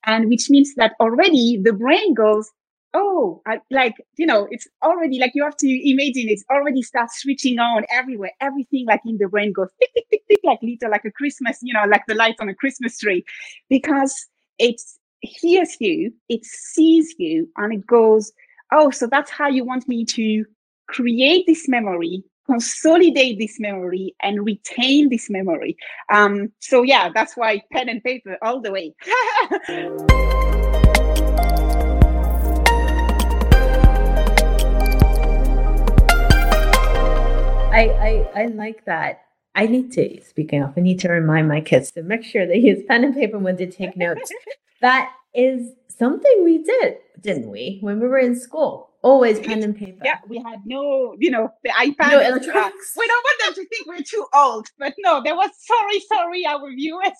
and 0.05 0.29
which 0.29 0.50
means 0.50 0.75
that 0.75 0.93
already 1.00 1.60
the 1.63 1.74
brain 1.74 2.13
goes 2.13 2.51
oh, 2.94 3.42
I, 3.48 3.60
like, 3.72 3.96
you 4.18 4.26
know, 4.26 4.48
it's 4.52 4.68
already 4.84 5.20
like 5.20 5.32
you 5.34 5.44
have 5.44 5.58
to 5.58 5.90
imagine 5.90 6.30
it's 6.30 6.44
already 6.52 6.82
starts 6.82 7.22
switching 7.22 7.60
on 7.60 7.86
everywhere. 7.90 8.32
Everything 8.42 8.86
like 8.88 9.02
in 9.06 9.18
the 9.18 9.28
brain 9.28 9.52
goes 9.54 9.70
tick, 9.80 9.92
tick, 9.96 10.06
tick, 10.12 10.22
tick, 10.30 10.40
like 10.44 10.60
little, 10.62 10.92
like 10.92 11.06
a 11.06 11.12
Christmas, 11.12 11.60
you 11.62 11.74
know, 11.74 11.86
like 11.88 12.04
the 12.08 12.16
lights 12.16 12.40
on 12.40 12.50
a 12.50 12.56
Christmas 12.56 12.98
tree 13.00 13.24
because 13.70 14.28
it 14.60 14.80
hears 15.22 15.78
you, 15.80 16.14
it 16.30 16.46
sees 16.46 17.16
you, 17.18 17.50
and 17.58 17.74
it 17.74 17.88
goes, 17.88 18.32
oh, 18.72 18.92
so 18.92 19.08
that's 19.08 19.32
how 19.32 19.48
you 19.48 19.64
want 19.64 19.88
me 19.88 20.06
to 20.06 20.46
create 20.88 21.46
this 21.48 21.68
memory 21.68 22.24
consolidate 22.46 23.40
this 23.40 23.58
memory 23.58 24.14
and 24.22 24.46
retain 24.46 25.08
this 25.08 25.30
memory. 25.30 25.78
Um, 26.12 26.52
so 26.60 26.84
yeah, 26.84 27.10
that's 27.14 27.38
why 27.38 27.62
pen 27.72 27.88
and 27.88 28.04
paper 28.04 28.38
all 28.42 28.60
the 28.60 28.72
way. 28.72 28.94
I, 37.74 37.89
I, 38.36 38.42
I 38.44 38.46
like 38.48 38.86
that. 38.86 39.22
I 39.56 39.65
need 39.65 39.92
to, 39.94 40.22
speaking 40.24 40.62
of, 40.62 40.74
I 40.77 40.82
need 40.82 41.00
to 41.00 41.10
remind 41.10 41.48
my 41.48 41.60
kids 41.60 41.92
to 41.92 42.03
make 42.03 42.24
sure 42.24 42.46
they 42.46 42.58
use 42.58 42.84
pen 42.88 43.03
and 43.03 43.15
paper 43.15 43.39
when 43.39 43.56
they 43.56 43.65
take 43.65 43.98
notes. 43.98 44.32
that 44.82 45.12
is 45.34 45.72
something 45.88 46.44
we 46.44 46.60
did, 46.63 46.98
didn't 47.20 47.50
we, 47.50 47.80
when 47.82 48.00
we 48.00 48.08
were 48.08 48.20
in 48.20 48.39
school? 48.39 48.92
Always 49.03 49.39
pen 49.41 49.62
and 49.63 49.75
paper. 49.75 50.00
Yeah, 50.03 50.19
we 50.29 50.38
had 50.38 50.60
no, 50.65 51.13
you 51.19 51.29
know, 51.29 51.50
the 51.63 51.72
iPad. 51.72 52.12
No 52.12 52.19
electronics. 52.22 52.93
we 52.98 53.05
don't 53.05 53.24
want 53.24 53.39
them 53.43 53.53
to 53.55 53.69
think 53.69 53.86
we're 53.86 54.01
too 54.01 54.25
old, 54.33 54.67
but 54.79 54.93
no, 55.00 55.22
there 55.22 55.36
was 55.36 55.50
sorry, 55.60 56.00
sorry, 56.07 56.45
our 56.45 56.69
viewers. 56.72 57.12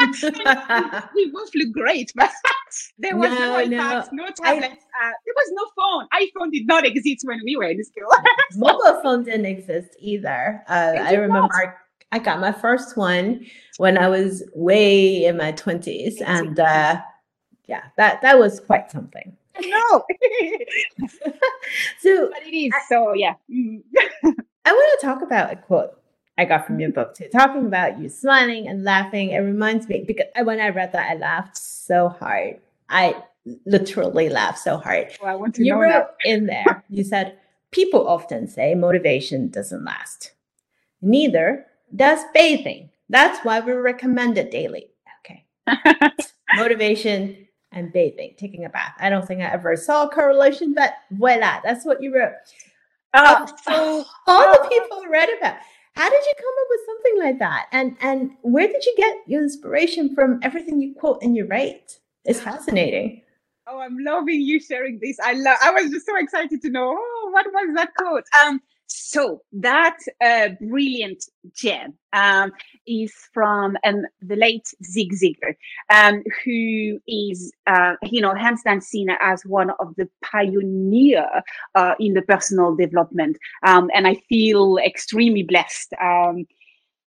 we 1.14 1.30
both 1.30 1.50
look 1.54 1.72
great, 1.72 2.10
but 2.16 2.32
there 2.98 3.16
was 3.16 3.30
no, 3.30 3.38
no 3.38 3.54
iPads, 3.64 4.08
no, 4.12 4.24
no 4.24 4.30
tablets. 4.30 4.84
I, 5.00 5.08
uh, 5.08 5.12
there 5.24 5.34
was 5.36 5.52
no 5.52 5.64
phone. 5.76 6.08
iPhone 6.12 6.52
did 6.52 6.66
not 6.66 6.84
exist 6.84 7.24
when 7.24 7.40
we 7.44 7.56
were 7.56 7.68
in 7.68 7.84
school. 7.84 8.10
Mobile 8.56 9.00
phone 9.00 9.22
didn't 9.22 9.46
exist 9.46 9.90
either. 10.00 10.64
Uh, 10.68 10.94
I 10.98 11.14
remember. 11.14 11.78
I 12.10 12.18
got 12.18 12.40
my 12.40 12.52
first 12.52 12.96
one 12.96 13.44
when 13.76 13.98
I 13.98 14.08
was 14.08 14.42
way 14.54 15.24
in 15.24 15.36
my 15.36 15.52
20s. 15.52 16.22
And 16.24 16.58
uh, 16.58 17.00
yeah, 17.66 17.82
that, 17.96 18.22
that 18.22 18.38
was 18.38 18.60
quite 18.60 18.90
something. 18.90 19.36
No. 19.60 20.04
so 22.00 22.30
but 22.30 22.42
it 22.46 22.56
is. 22.56 22.72
So 22.88 23.14
yeah. 23.14 23.34
Mm. 23.50 23.82
I 24.64 24.72
want 24.72 25.00
to 25.00 25.06
talk 25.06 25.22
about 25.22 25.52
a 25.52 25.56
quote 25.56 25.98
I 26.38 26.44
got 26.44 26.66
from 26.66 26.78
your 26.78 26.90
book 26.90 27.14
too, 27.14 27.28
talking 27.32 27.66
about 27.66 27.98
you 27.98 28.08
smiling 28.08 28.68
and 28.68 28.84
laughing. 28.84 29.30
It 29.30 29.38
reminds 29.38 29.88
me 29.88 30.04
because 30.06 30.26
when 30.42 30.60
I 30.60 30.68
read 30.68 30.92
that, 30.92 31.10
I 31.10 31.14
laughed 31.16 31.56
so 31.56 32.08
hard. 32.08 32.60
I 32.88 33.20
literally 33.66 34.28
laughed 34.28 34.60
so 34.60 34.76
hard. 34.76 35.08
Well, 35.20 35.32
I 35.32 35.34
want 35.34 35.56
to 35.56 35.64
you 35.64 35.72
know 35.72 35.80
wrote 35.80 35.90
that. 35.92 36.16
in 36.24 36.46
there. 36.46 36.84
You 36.88 37.02
said 37.02 37.38
people 37.72 38.06
often 38.06 38.46
say 38.46 38.76
motivation 38.76 39.48
doesn't 39.48 39.84
last. 39.84 40.32
Neither 41.02 41.66
does 41.94 42.20
bathing. 42.32 42.90
That's 43.08 43.44
why 43.44 43.58
we 43.58 43.72
recommend 43.72 44.38
it 44.38 44.52
daily. 44.52 44.90
Okay. 45.24 45.44
motivation 46.54 47.47
and 47.78 47.92
bathing, 47.92 48.34
taking 48.36 48.64
a 48.64 48.68
bath. 48.68 48.94
I 48.98 49.08
don't 49.08 49.26
think 49.26 49.40
I 49.40 49.46
ever 49.46 49.76
saw 49.76 50.06
a 50.06 50.10
correlation, 50.10 50.74
but 50.74 50.94
voila, 51.12 51.60
that's 51.62 51.86
what 51.86 52.02
you 52.02 52.14
wrote. 52.14 52.34
Uh, 53.14 53.46
so 53.62 54.04
all 54.26 54.52
the 54.52 54.68
people 54.68 55.04
read 55.08 55.28
about. 55.38 55.56
How 55.94 56.08
did 56.08 56.20
you 56.24 56.32
come 56.36 56.54
up 56.60 56.66
with 56.70 56.80
something 56.86 57.22
like 57.24 57.38
that? 57.40 57.66
And 57.72 57.96
and 58.00 58.30
where 58.42 58.68
did 58.68 58.84
you 58.84 58.94
get 58.96 59.16
your 59.26 59.42
inspiration 59.42 60.14
from 60.14 60.38
everything 60.42 60.80
you 60.80 60.94
quote 60.94 61.22
and 61.22 61.36
you 61.36 61.46
write? 61.46 61.98
It's 62.24 62.40
fascinating. 62.40 63.22
Oh, 63.66 63.80
I'm 63.80 63.98
loving 63.98 64.40
you 64.40 64.60
sharing 64.60 65.00
this. 65.02 65.18
I 65.22 65.32
love 65.32 65.56
I 65.60 65.72
was 65.72 65.90
just 65.90 66.06
so 66.06 66.16
excited 66.16 66.62
to 66.62 66.70
know, 66.70 66.96
oh, 66.96 67.30
what 67.32 67.46
was 67.46 67.74
that 67.74 67.94
quote? 67.96 68.24
Um 68.40 68.60
so 68.88 69.42
that 69.52 69.98
uh, 70.24 70.48
brilliant 70.60 71.24
gem 71.54 71.94
um, 72.14 72.52
is 72.86 73.12
from 73.32 73.76
um, 73.84 74.02
the 74.22 74.36
late 74.36 74.66
Zig 74.82 75.12
Ziglar, 75.12 75.54
um, 75.90 76.22
who 76.44 76.98
is, 77.06 77.52
uh, 77.66 77.94
you 78.02 78.20
know, 78.20 78.34
hands 78.34 78.62
down 78.64 78.80
seen 78.80 79.08
as 79.20 79.42
one 79.44 79.70
of 79.78 79.94
the 79.96 80.08
pioneer 80.24 81.26
uh, 81.74 81.94
in 82.00 82.14
the 82.14 82.22
personal 82.22 82.74
development. 82.74 83.36
Um, 83.62 83.90
and 83.94 84.06
I 84.06 84.14
feel 84.28 84.78
extremely 84.78 85.42
blessed. 85.42 85.92
Um, 86.00 86.46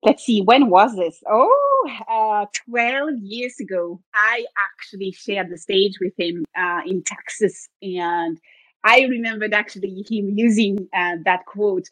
let's 0.03 0.25
see, 0.25 0.41
when 0.41 0.69
was 0.69 0.95
this? 0.95 1.23
Oh, 1.29 1.89
uh, 2.09 2.45
12 2.69 3.09
years 3.21 3.55
ago, 3.59 4.01
I 4.13 4.45
actually 4.57 5.11
shared 5.11 5.49
the 5.49 5.57
stage 5.57 5.93
with 6.01 6.13
him 6.17 6.45
uh, 6.57 6.81
in 6.85 7.03
Texas 7.03 7.69
and 7.81 8.37
I 8.83 9.01
remembered 9.03 9.53
actually 9.53 10.05
him 10.09 10.31
using 10.35 10.87
uh, 10.93 11.17
that 11.25 11.45
quote. 11.45 11.87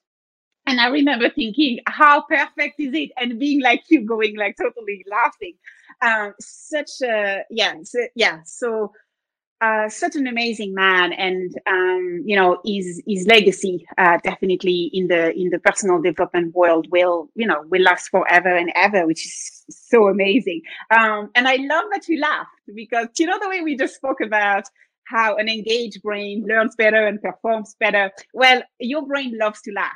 And 0.66 0.82
I 0.82 0.88
remember 0.88 1.30
thinking, 1.30 1.80
how 1.88 2.24
perfect 2.24 2.80
is 2.80 2.94
it? 2.94 3.12
And 3.18 3.40
being 3.40 3.62
like 3.62 3.84
you 3.90 4.06
going 4.06 4.38
like 4.38 4.58
totally 4.58 5.06
laughing. 5.10 5.54
Um, 6.02 6.34
such 6.40 7.02
a, 7.04 7.44
yeah, 7.50 7.76
so, 7.84 8.00
yeah. 8.16 8.40
So, 8.46 8.92
uh, 9.62 9.90
such 9.90 10.16
an 10.16 10.28
amazing 10.28 10.74
man 10.74 11.12
and 11.14 11.52
um, 11.68 12.22
you 12.26 12.36
know 12.36 12.60
his 12.64 13.02
his 13.08 13.26
legacy 13.26 13.86
uh, 13.98 14.18
definitely 14.24 14.90
in 14.94 15.08
the 15.08 15.34
in 15.36 15.50
the 15.50 15.60
personal 15.60 16.00
development 16.00 16.54
world 16.56 16.88
will 16.92 17.30
you 17.36 17.48
know 17.48 17.64
will 17.70 17.82
last 17.82 18.10
forever 18.10 18.56
and 18.56 18.72
ever 18.76 19.08
which 19.08 19.26
is 19.26 19.64
so 19.70 20.10
amazing 20.10 20.62
um, 20.92 21.30
and 21.34 21.48
i 21.48 21.56
love 21.56 21.86
that 21.92 22.08
you 22.08 22.20
laughed 22.20 22.52
because 22.76 23.08
you 23.18 23.26
know 23.26 23.40
the 23.40 23.50
way 23.50 23.62
we 23.62 23.76
just 23.76 23.96
spoke 23.96 24.22
about 24.22 24.66
how 25.10 25.36
an 25.38 25.48
engaged 25.48 26.02
brain 26.02 26.46
learns 26.48 26.76
better 26.76 27.08
and 27.08 27.22
performs 27.22 27.76
better. 27.80 28.12
Well, 28.34 28.62
your 28.80 29.06
brain 29.06 29.38
loves 29.38 29.62
to 29.64 29.72
laugh. 29.72 29.94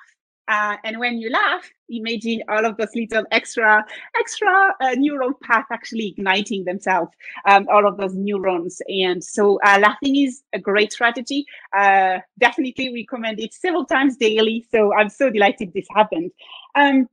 Uh, 0.47 0.75
and 0.83 0.99
when 0.99 1.17
you 1.17 1.29
laugh, 1.29 1.69
imagine 1.89 2.43
all 2.49 2.65
of 2.65 2.75
those 2.75 2.93
little 2.93 3.23
extra, 3.31 3.85
extra 4.19 4.73
uh, 4.81 4.95
neural 4.97 5.31
paths 5.43 5.67
actually 5.71 6.09
igniting 6.09 6.65
themselves, 6.65 7.11
um, 7.45 7.67
all 7.71 7.87
of 7.87 7.95
those 7.95 8.13
neurons. 8.15 8.81
And 8.89 9.23
so 9.23 9.59
uh, 9.63 9.79
laughing 9.81 10.17
is 10.17 10.43
a 10.51 10.59
great 10.59 10.91
strategy. 10.91 11.45
Uh, 11.77 12.19
definitely 12.39 12.93
recommend 12.93 13.39
it 13.39 13.53
several 13.53 13.85
times 13.85 14.17
daily. 14.17 14.65
So 14.71 14.93
I'm 14.93 15.09
so 15.09 15.29
delighted 15.29 15.71
this 15.73 15.87
happened. 15.95 16.31
Um, 16.75 17.07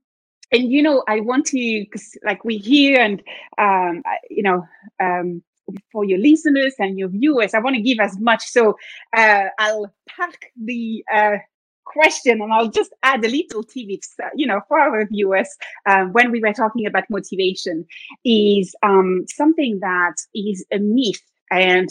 and 0.50 0.72
you 0.72 0.82
know, 0.82 1.04
I 1.06 1.20
want 1.20 1.46
to, 1.46 1.86
cause 1.86 2.16
like 2.24 2.44
we 2.44 2.56
hear 2.56 2.98
and, 2.98 3.22
um, 3.58 4.02
you 4.30 4.42
know, 4.42 4.66
um, 4.98 5.42
for 5.92 6.04
your 6.04 6.18
listeners 6.18 6.74
and 6.78 6.98
your 6.98 7.08
viewers. 7.08 7.54
I 7.54 7.60
want 7.60 7.76
to 7.76 7.82
give 7.82 7.98
as 8.00 8.18
much. 8.18 8.44
So 8.44 8.76
uh, 9.16 9.44
I'll 9.58 9.92
pack 10.08 10.52
the 10.56 11.04
uh, 11.12 11.36
question 11.84 12.40
and 12.40 12.52
I'll 12.52 12.70
just 12.70 12.94
add 13.02 13.24
a 13.24 13.28
little 13.28 13.62
tidbits, 13.62 14.14
uh, 14.22 14.28
you 14.34 14.46
know, 14.46 14.60
for 14.68 14.78
our 14.78 15.06
viewers 15.06 15.48
um, 15.86 16.12
when 16.12 16.30
we 16.30 16.40
were 16.40 16.52
talking 16.52 16.86
about 16.86 17.04
motivation 17.10 17.84
is 18.24 18.74
um, 18.82 19.24
something 19.28 19.78
that 19.80 20.16
is 20.34 20.64
a 20.72 20.78
myth 20.78 21.22
and 21.50 21.88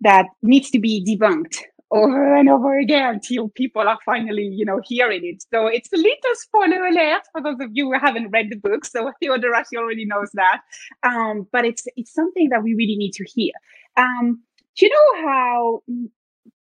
that 0.00 0.26
needs 0.42 0.70
to 0.70 0.78
be 0.78 1.04
debunked 1.04 1.56
over 1.90 2.34
and 2.34 2.48
over 2.48 2.78
again 2.78 3.14
until 3.14 3.48
people 3.50 3.82
are 3.82 3.98
finally, 4.04 4.48
you 4.52 4.64
know, 4.64 4.80
hearing 4.84 5.24
it. 5.24 5.44
So 5.52 5.66
it's 5.68 5.92
a 5.92 5.96
little 5.96 6.34
spoiler 6.34 6.86
alert 6.86 7.22
for 7.32 7.42
those 7.42 7.60
of 7.60 7.70
you 7.72 7.92
who 7.92 7.98
haven't 7.98 8.30
read 8.30 8.46
the 8.50 8.56
book. 8.56 8.84
So 8.84 9.12
Theodora, 9.20 9.64
she 9.70 9.76
already 9.76 10.04
knows 10.04 10.30
that. 10.34 10.62
Um, 11.02 11.46
but 11.52 11.64
it's 11.64 11.86
it's 11.96 12.12
something 12.12 12.48
that 12.50 12.62
we 12.62 12.74
really 12.74 12.96
need 12.96 13.12
to 13.12 13.24
hear. 13.24 13.52
Um, 13.96 14.42
do 14.76 14.86
you 14.86 14.92
know 14.92 15.28
how 15.28 15.82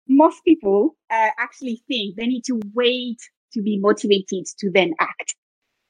most 0.07 0.43
people 0.43 0.95
uh, 1.09 1.29
actually 1.37 1.81
think 1.87 2.15
they 2.15 2.27
need 2.27 2.43
to 2.45 2.59
wait 2.73 3.17
to 3.53 3.61
be 3.61 3.77
motivated 3.79 4.45
to 4.59 4.71
then 4.71 4.93
act. 4.99 5.35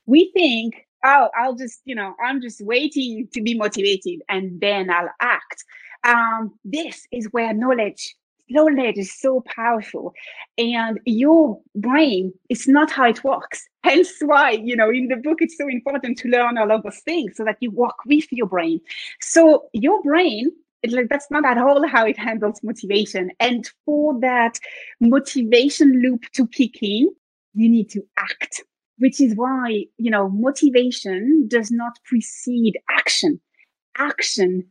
We 0.05 0.31
think, 0.33 0.87
oh, 1.03 1.29
I'll 1.37 1.55
just, 1.55 1.81
you 1.85 1.95
know, 1.95 2.13
I'm 2.23 2.41
just 2.41 2.61
waiting 2.61 3.27
to 3.33 3.41
be 3.41 3.57
motivated 3.57 4.21
and 4.29 4.59
then 4.59 4.89
I'll 4.89 5.09
act. 5.21 5.63
Um, 6.03 6.53
this 6.65 7.07
is 7.11 7.27
where 7.31 7.53
knowledge 7.53 8.15
knowledge 8.53 8.97
is 8.97 9.19
so 9.19 9.43
powerful. 9.45 10.13
And 10.57 10.99
your 11.05 11.59
brain 11.75 12.33
is 12.49 12.67
not 12.67 12.91
how 12.91 13.09
it 13.09 13.23
works. 13.23 13.67
Hence 13.83 14.13
why 14.21 14.51
you 14.51 14.75
know 14.75 14.89
in 14.89 15.07
the 15.07 15.17
book 15.17 15.39
it's 15.41 15.57
so 15.57 15.67
important 15.67 16.17
to 16.19 16.29
learn 16.29 16.57
all 16.57 16.71
of 16.71 16.83
those 16.83 16.99
things 16.99 17.35
so 17.35 17.43
that 17.43 17.57
you 17.59 17.71
work 17.71 17.95
with 18.05 18.31
your 18.31 18.47
brain. 18.47 18.79
So 19.21 19.65
your 19.73 20.01
brain 20.03 20.51
like 20.89 21.07
that's 21.09 21.31
not 21.31 21.45
at 21.45 21.57
all 21.57 21.87
how 21.87 22.05
it 22.05 22.17
handles 22.17 22.61
motivation. 22.63 23.31
And 23.39 23.69
for 23.85 24.19
that 24.21 24.59
motivation 24.99 26.01
loop 26.01 26.23
to 26.33 26.47
kick 26.47 26.81
in 26.81 27.09
you 27.55 27.69
need 27.69 27.89
to 27.91 28.01
act 28.17 28.63
which 28.97 29.19
is 29.19 29.35
why 29.35 29.85
you 29.97 30.11
know 30.11 30.29
motivation 30.29 31.47
does 31.47 31.71
not 31.71 31.93
precede 32.05 32.77
action. 32.89 33.39
Action 33.97 34.63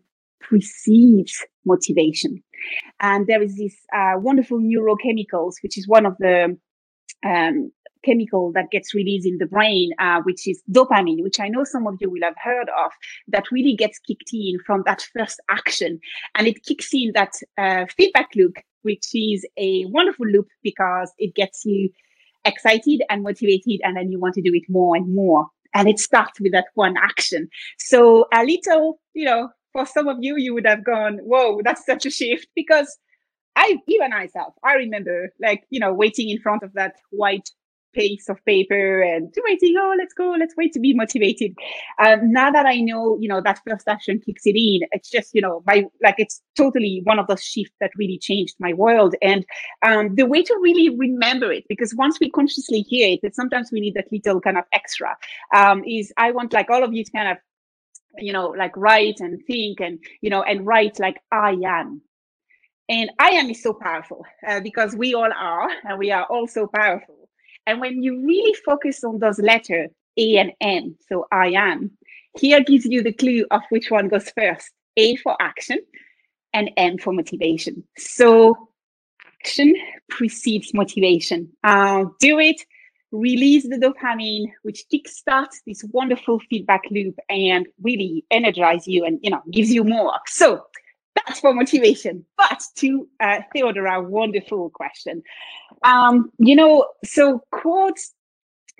precedes 0.42 1.44
motivation 1.64 2.42
and 3.00 3.26
there 3.26 3.42
is 3.42 3.56
this 3.56 3.74
uh, 3.94 4.14
wonderful 4.16 4.58
neurochemicals 4.58 5.54
which 5.62 5.78
is 5.78 5.88
one 5.88 6.06
of 6.06 6.16
the 6.18 6.56
um, 7.24 7.70
chemical 8.04 8.52
that 8.52 8.70
gets 8.70 8.94
released 8.94 9.26
in 9.26 9.38
the 9.38 9.46
brain, 9.46 9.90
uh, 9.98 10.20
which 10.24 10.46
is 10.46 10.62
dopamine, 10.70 11.22
which 11.22 11.40
I 11.40 11.48
know 11.48 11.64
some 11.64 11.86
of 11.86 11.94
you 12.00 12.10
will 12.10 12.22
have 12.22 12.36
heard 12.42 12.68
of, 12.84 12.92
that 13.28 13.50
really 13.50 13.74
gets 13.74 13.98
kicked 14.00 14.30
in 14.32 14.58
from 14.66 14.82
that 14.86 15.06
first 15.16 15.40
action. 15.48 16.00
And 16.34 16.46
it 16.46 16.64
kicks 16.64 16.92
in 16.92 17.12
that 17.14 17.32
uh, 17.58 17.86
feedback 17.96 18.30
loop, 18.36 18.56
which 18.82 19.06
is 19.14 19.46
a 19.56 19.84
wonderful 19.86 20.26
loop 20.26 20.48
because 20.62 21.12
it 21.18 21.34
gets 21.34 21.64
you 21.64 21.90
excited 22.44 23.02
and 23.08 23.22
motivated, 23.22 23.80
and 23.82 23.96
then 23.96 24.10
you 24.10 24.18
want 24.18 24.34
to 24.34 24.42
do 24.42 24.50
it 24.52 24.64
more 24.68 24.96
and 24.96 25.14
more. 25.14 25.46
And 25.74 25.88
it 25.88 25.98
starts 25.98 26.38
with 26.40 26.52
that 26.52 26.66
one 26.74 26.96
action. 26.98 27.48
So 27.78 28.26
a 28.34 28.44
little, 28.44 29.00
you 29.14 29.24
know, 29.24 29.48
for 29.72 29.86
some 29.86 30.08
of 30.08 30.18
you, 30.20 30.36
you 30.36 30.54
would 30.54 30.66
have 30.66 30.84
gone, 30.84 31.18
whoa, 31.18 31.60
that's 31.64 31.86
such 31.86 32.06
a 32.06 32.10
shift 32.10 32.46
because 32.54 32.98
I, 33.56 33.78
even 33.86 34.10
myself, 34.10 34.54
I 34.64 34.74
remember 34.74 35.32
like, 35.40 35.64
you 35.70 35.80
know, 35.80 35.92
waiting 35.92 36.28
in 36.28 36.40
front 36.40 36.62
of 36.62 36.72
that 36.74 36.94
white 37.10 37.48
piece 37.94 38.30
of 38.30 38.42
paper 38.46 39.02
and 39.02 39.30
waiting, 39.44 39.74
oh, 39.78 39.94
let's 39.98 40.14
go, 40.14 40.34
let's 40.38 40.54
wait 40.56 40.72
to 40.72 40.80
be 40.80 40.94
motivated. 40.94 41.54
Um, 41.98 42.32
now 42.32 42.50
that 42.50 42.64
I 42.64 42.80
know, 42.80 43.18
you 43.20 43.28
know, 43.28 43.42
that 43.42 43.60
first 43.68 43.86
action 43.86 44.18
kicks 44.24 44.46
it 44.46 44.56
in, 44.56 44.88
it's 44.92 45.10
just, 45.10 45.34
you 45.34 45.42
know, 45.42 45.62
my, 45.66 45.84
like, 46.02 46.14
it's 46.16 46.40
totally 46.56 47.02
one 47.04 47.18
of 47.18 47.26
those 47.26 47.42
shifts 47.42 47.74
that 47.80 47.90
really 47.98 48.18
changed 48.18 48.54
my 48.58 48.72
world. 48.72 49.14
And 49.20 49.44
um, 49.82 50.14
the 50.14 50.24
way 50.24 50.42
to 50.42 50.58
really 50.62 50.96
remember 50.96 51.52
it, 51.52 51.64
because 51.68 51.94
once 51.94 52.18
we 52.18 52.30
consciously 52.30 52.80
hear 52.80 53.10
it, 53.10 53.20
that 53.22 53.34
sometimes 53.34 53.70
we 53.70 53.80
need 53.80 53.94
that 53.94 54.10
little 54.10 54.40
kind 54.40 54.56
of 54.56 54.64
extra, 54.72 55.14
um, 55.54 55.84
is 55.84 56.10
I 56.16 56.30
want 56.30 56.54
like 56.54 56.70
all 56.70 56.82
of 56.82 56.94
you 56.94 57.04
to 57.04 57.10
kind 57.12 57.28
of, 57.28 57.36
you 58.18 58.32
know, 58.32 58.48
like 58.48 58.76
write 58.76 59.20
and 59.20 59.42
think 59.46 59.80
and, 59.80 59.98
you 60.20 60.30
know, 60.30 60.42
and 60.42 60.66
write 60.66 60.98
like 61.00 61.18
I 61.30 61.56
am. 61.64 62.02
And 62.88 63.10
I 63.18 63.30
am 63.30 63.50
is 63.50 63.62
so 63.62 63.72
powerful 63.72 64.26
uh, 64.46 64.60
because 64.60 64.94
we 64.94 65.14
all 65.14 65.30
are, 65.32 65.70
and 65.84 65.98
we 65.98 66.10
are 66.10 66.24
all 66.24 66.46
so 66.46 66.66
powerful 66.66 67.22
and 67.66 67.80
when 67.80 68.02
you 68.02 68.24
really 68.26 68.54
focus 68.64 69.04
on 69.04 69.18
those 69.18 69.38
letters, 69.38 69.90
A 70.16 70.36
and 70.38 70.52
M, 70.60 70.96
so 71.08 71.26
I 71.30 71.48
am, 71.48 71.92
here 72.38 72.60
gives 72.60 72.86
you 72.86 73.02
the 73.02 73.12
clue 73.12 73.44
of 73.50 73.62
which 73.70 73.90
one 73.90 74.08
goes 74.08 74.30
first. 74.36 74.70
A 74.96 75.16
for 75.16 75.36
action 75.40 75.78
and 76.52 76.70
M 76.76 76.98
for 76.98 77.12
motivation. 77.12 77.84
So 77.96 78.68
action 79.40 79.74
precedes 80.10 80.74
motivation. 80.74 81.50
Uh, 81.64 82.04
do 82.20 82.38
it, 82.38 82.60
release 83.12 83.68
the 83.68 83.76
dopamine, 83.76 84.46
which 84.62 84.84
kickstarts 84.92 85.56
this 85.66 85.84
wonderful 85.92 86.40
feedback 86.50 86.82
loop 86.90 87.18
and 87.28 87.66
really 87.82 88.24
energize 88.30 88.88
you 88.88 89.04
and 89.04 89.20
you 89.22 89.30
know 89.30 89.42
gives 89.50 89.70
you 89.72 89.84
more. 89.84 90.18
So 90.26 90.64
that's 91.14 91.40
for 91.40 91.54
motivation. 91.54 92.24
But 92.36 92.62
to 92.76 93.08
uh, 93.20 93.40
Theodora, 93.52 94.02
wonderful 94.02 94.70
question. 94.70 95.22
Um, 95.84 96.30
you 96.38 96.56
know, 96.56 96.86
so 97.04 97.42
quotes, 97.50 98.12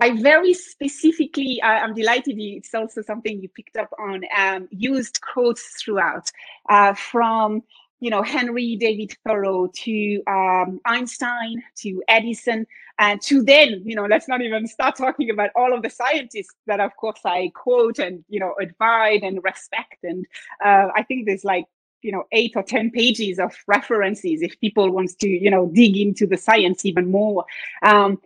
I 0.01 0.21
very 0.21 0.55
specifically, 0.55 1.61
I, 1.63 1.85
am 1.85 1.95
delighted 1.95 2.37
it's 2.39 2.75
also 2.75 3.03
something 3.03 3.41
you 3.41 3.49
picked 3.49 3.77
up 3.77 3.91
on, 3.99 4.23
um, 4.37 4.69
used 4.71 5.21
quotes 5.21 5.63
throughout 5.83 6.29
uh, 6.69 6.95
from, 6.95 7.63
you 8.03 8.11
know, 8.11 8.21
Henry 8.21 8.75
David 8.75 9.15
Thoreau 9.25 9.69
to 9.69 10.23
um, 10.27 10.81
Einstein 10.85 11.63
to 11.77 12.03
Edison 12.09 12.67
and 12.99 13.23
to 13.23 13.45
then, 13.45 13.81
you 13.85 13.95
know, 13.95 14.07
let's 14.07 14.27
not 14.27 14.43
even 14.43 14.67
start 14.67 14.97
talking 14.97 15.31
about 15.31 15.51
all 15.55 15.73
of 15.73 15.83
the 15.83 15.89
scientists 15.89 16.53
that, 16.67 16.81
of 16.81 16.97
course, 16.97 17.21
I 17.25 17.53
quote 17.55 18.01
and, 18.01 18.25
you 18.29 18.41
know, 18.41 18.57
admire 18.61 19.21
and 19.23 19.39
respect. 19.45 19.99
And 20.03 20.27
uh, 20.65 20.89
I 20.97 21.05
think 21.05 21.27
there's 21.27 21.45
like 21.45 21.67
you 22.03 22.11
know 22.11 22.25
eight 22.33 22.55
or 22.57 22.65
ten 22.65 22.91
pages 22.91 23.39
of 23.39 23.55
references 23.69 24.43
if 24.43 24.59
people 24.59 24.91
wants 24.91 25.15
to 25.15 25.29
you 25.29 25.49
know 25.49 25.71
dig 25.73 25.97
into 25.97 26.27
the 26.27 26.37
science 26.37 26.85
even 26.85 27.09
more 27.09 27.45
um, 27.83 28.21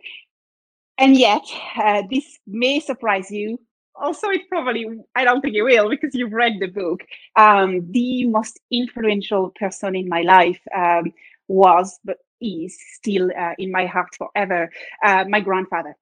and 0.97 1.15
yet 1.15 1.43
uh, 1.75 2.01
this 2.09 2.39
may 2.47 2.79
surprise 2.79 3.29
you 3.29 3.59
also 3.99 4.29
it 4.29 4.47
probably 4.49 4.85
i 5.15 5.23
don't 5.23 5.41
think 5.41 5.55
it 5.55 5.63
will 5.63 5.89
because 5.89 6.13
you've 6.13 6.33
read 6.33 6.53
the 6.59 6.67
book. 6.67 7.01
Um, 7.35 7.91
the 7.91 8.25
most 8.25 8.59
influential 8.71 9.51
person 9.59 9.95
in 9.95 10.07
my 10.09 10.21
life 10.21 10.61
um, 10.75 11.13
was 11.47 11.99
but 12.03 12.17
is 12.39 12.77
still 12.93 13.31
uh, 13.37 13.53
in 13.57 13.71
my 13.71 13.85
heart 13.85 14.09
forever 14.17 14.69
uh, 15.03 15.25
my 15.27 15.39
grandfather. 15.39 15.95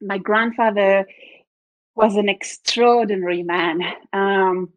My 0.00 0.18
grandfather 0.18 1.06
was 1.94 2.16
an 2.16 2.28
extraordinary 2.28 3.42
man. 3.42 3.80
Um, 4.12 4.72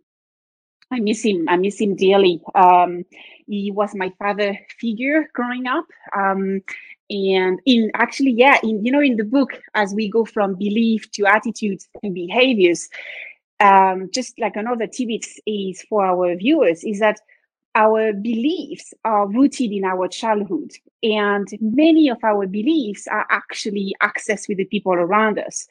I 0.92 1.00
miss 1.00 1.24
him. 1.24 1.48
I 1.48 1.58
miss 1.58 1.80
him 1.80 1.96
dearly. 1.96 2.42
Um, 2.56 3.06
he 3.48 3.72
was 3.72 3.94
my 3.96 4.12
father 4.18 4.58
figure 4.80 5.30
growing 5.34 5.68
up. 5.68 5.86
Um, 6.16 6.62
and 7.10 7.60
in 7.66 7.92
actually, 7.96 8.32
yeah, 8.32 8.58
in 8.64 8.84
you 8.84 8.92
know, 8.92 9.02
in 9.02 9.18
the 9.18 9.24
book, 9.24 9.60
as 9.76 9.94
we 9.94 10.10
go 10.10 10.26
from 10.26 10.56
belief 10.56 11.10
to 11.12 11.26
attitudes 11.26 11.88
and 12.04 12.14
behaviors, 12.14 12.90
um, 13.60 14.10
just 14.14 14.40
like 14.40 14.56
another 14.56 14.88
tidbit 14.88 15.26
is 15.46 15.82
for 15.84 16.06
our 16.06 16.36
viewers 16.36 16.84
is 16.84 17.00
that 17.00 17.20
our 17.76 18.14
beliefs 18.14 18.94
are 19.06 19.28
rooted 19.28 19.72
in 19.72 19.84
our 19.84 20.08
childhood 20.08 20.72
and 21.04 21.48
many 21.62 22.10
of 22.10 22.18
our 22.24 22.48
beliefs 22.48 23.08
are 23.08 23.28
actually 23.30 23.96
accessed 24.02 24.48
with 24.48 24.58
the 24.58 24.66
people 24.66 24.94
around 24.94 25.38
us 25.38 25.68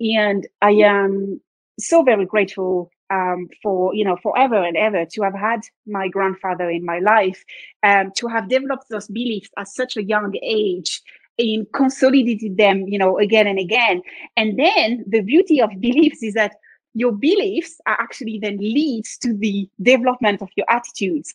and 0.00 0.46
i 0.62 0.70
am 0.70 1.38
so 1.78 2.02
very 2.02 2.24
grateful 2.24 2.90
um, 3.10 3.48
for 3.62 3.94
you 3.94 4.04
know 4.04 4.16
forever 4.22 4.62
and 4.62 4.76
ever 4.76 5.04
to 5.06 5.22
have 5.22 5.34
had 5.34 5.60
my 5.86 6.08
grandfather 6.08 6.70
in 6.70 6.84
my 6.84 6.98
life 7.00 7.44
um, 7.82 8.10
to 8.16 8.26
have 8.28 8.48
developed 8.48 8.88
those 8.90 9.08
beliefs 9.08 9.50
at 9.58 9.68
such 9.68 9.96
a 9.96 10.02
young 10.02 10.32
age 10.42 11.02
and 11.38 11.66
consolidated 11.72 12.56
them 12.56 12.84
you 12.86 12.98
know 12.98 13.18
again 13.18 13.46
and 13.46 13.58
again. 13.58 14.02
And 14.36 14.58
then 14.58 15.04
the 15.06 15.20
beauty 15.20 15.60
of 15.60 15.70
beliefs 15.80 16.22
is 16.22 16.34
that 16.34 16.56
your 16.94 17.12
beliefs 17.12 17.80
are 17.86 18.00
actually 18.00 18.38
then 18.40 18.56
leads 18.58 19.18
to 19.18 19.34
the 19.34 19.68
development 19.82 20.40
of 20.40 20.48
your 20.56 20.66
attitudes. 20.70 21.34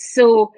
So 0.00 0.52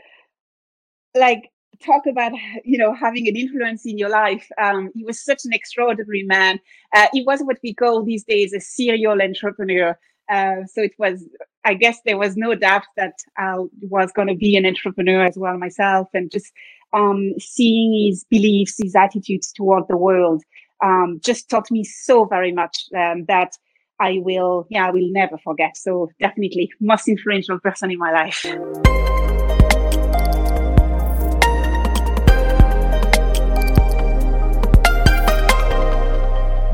like 1.16 1.50
talk 1.84 2.06
about 2.06 2.32
you 2.64 2.78
know 2.78 2.94
having 2.94 3.28
an 3.28 3.36
influence 3.36 3.86
in 3.86 3.98
your 3.98 4.08
life. 4.08 4.48
Um, 4.60 4.90
he 4.94 5.04
was 5.04 5.22
such 5.22 5.44
an 5.44 5.52
extraordinary 5.52 6.22
man. 6.22 6.58
Uh, 6.94 7.06
he 7.12 7.22
was 7.22 7.40
what 7.40 7.58
we 7.62 7.74
call 7.74 8.02
these 8.02 8.24
days 8.24 8.52
a 8.52 8.60
serial 8.60 9.20
entrepreneur 9.20 9.98
uh, 10.28 10.64
so 10.66 10.82
it 10.82 10.92
was, 10.98 11.24
I 11.64 11.74
guess 11.74 11.98
there 12.04 12.18
was 12.18 12.36
no 12.36 12.54
doubt 12.54 12.84
that 12.96 13.14
I 13.36 13.56
was 13.80 14.12
going 14.12 14.28
to 14.28 14.34
be 14.34 14.56
an 14.56 14.66
entrepreneur 14.66 15.24
as 15.24 15.36
well 15.36 15.58
myself 15.58 16.08
and 16.14 16.30
just 16.30 16.52
um, 16.92 17.32
seeing 17.38 18.08
his 18.08 18.24
beliefs, 18.24 18.76
his 18.82 18.94
attitudes 18.94 19.52
toward 19.52 19.84
the 19.88 19.96
world 19.96 20.42
um, 20.82 21.20
just 21.24 21.48
taught 21.48 21.70
me 21.70 21.84
so 21.84 22.24
very 22.24 22.52
much 22.52 22.86
um, 22.96 23.24
that 23.26 23.52
I 24.00 24.18
will, 24.20 24.66
yeah, 24.70 24.86
I 24.86 24.90
will 24.90 25.10
never 25.10 25.38
forget. 25.38 25.76
So 25.76 26.10
definitely 26.20 26.70
most 26.80 27.08
influential 27.08 27.58
person 27.58 27.90
in 27.90 27.98
my 27.98 28.12
life. 28.12 28.46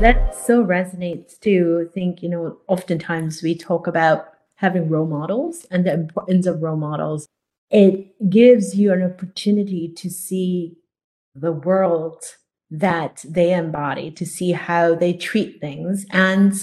That 0.05 0.35
so 0.35 0.63
resonates 0.63 1.39
too. 1.39 1.87
I 1.89 1.91
think, 1.91 2.21
you 2.21 2.29
know, 2.29 2.57
oftentimes 2.67 3.41
we 3.41 3.55
talk 3.55 3.87
about 3.87 4.27
having 4.53 4.87
role 4.87 5.07
models 5.07 5.65
and 5.71 5.83
the 5.83 5.93
importance 5.93 6.45
of 6.45 6.61
role 6.61 6.77
models. 6.77 7.27
It 7.71 8.29
gives 8.29 8.75
you 8.75 8.93
an 8.93 9.01
opportunity 9.01 9.87
to 9.97 10.09
see 10.11 10.77
the 11.33 11.51
world 11.51 12.23
that 12.69 13.25
they 13.27 13.51
embody, 13.51 14.11
to 14.11 14.27
see 14.27 14.51
how 14.51 14.93
they 14.93 15.13
treat 15.13 15.59
things. 15.59 16.05
And 16.11 16.53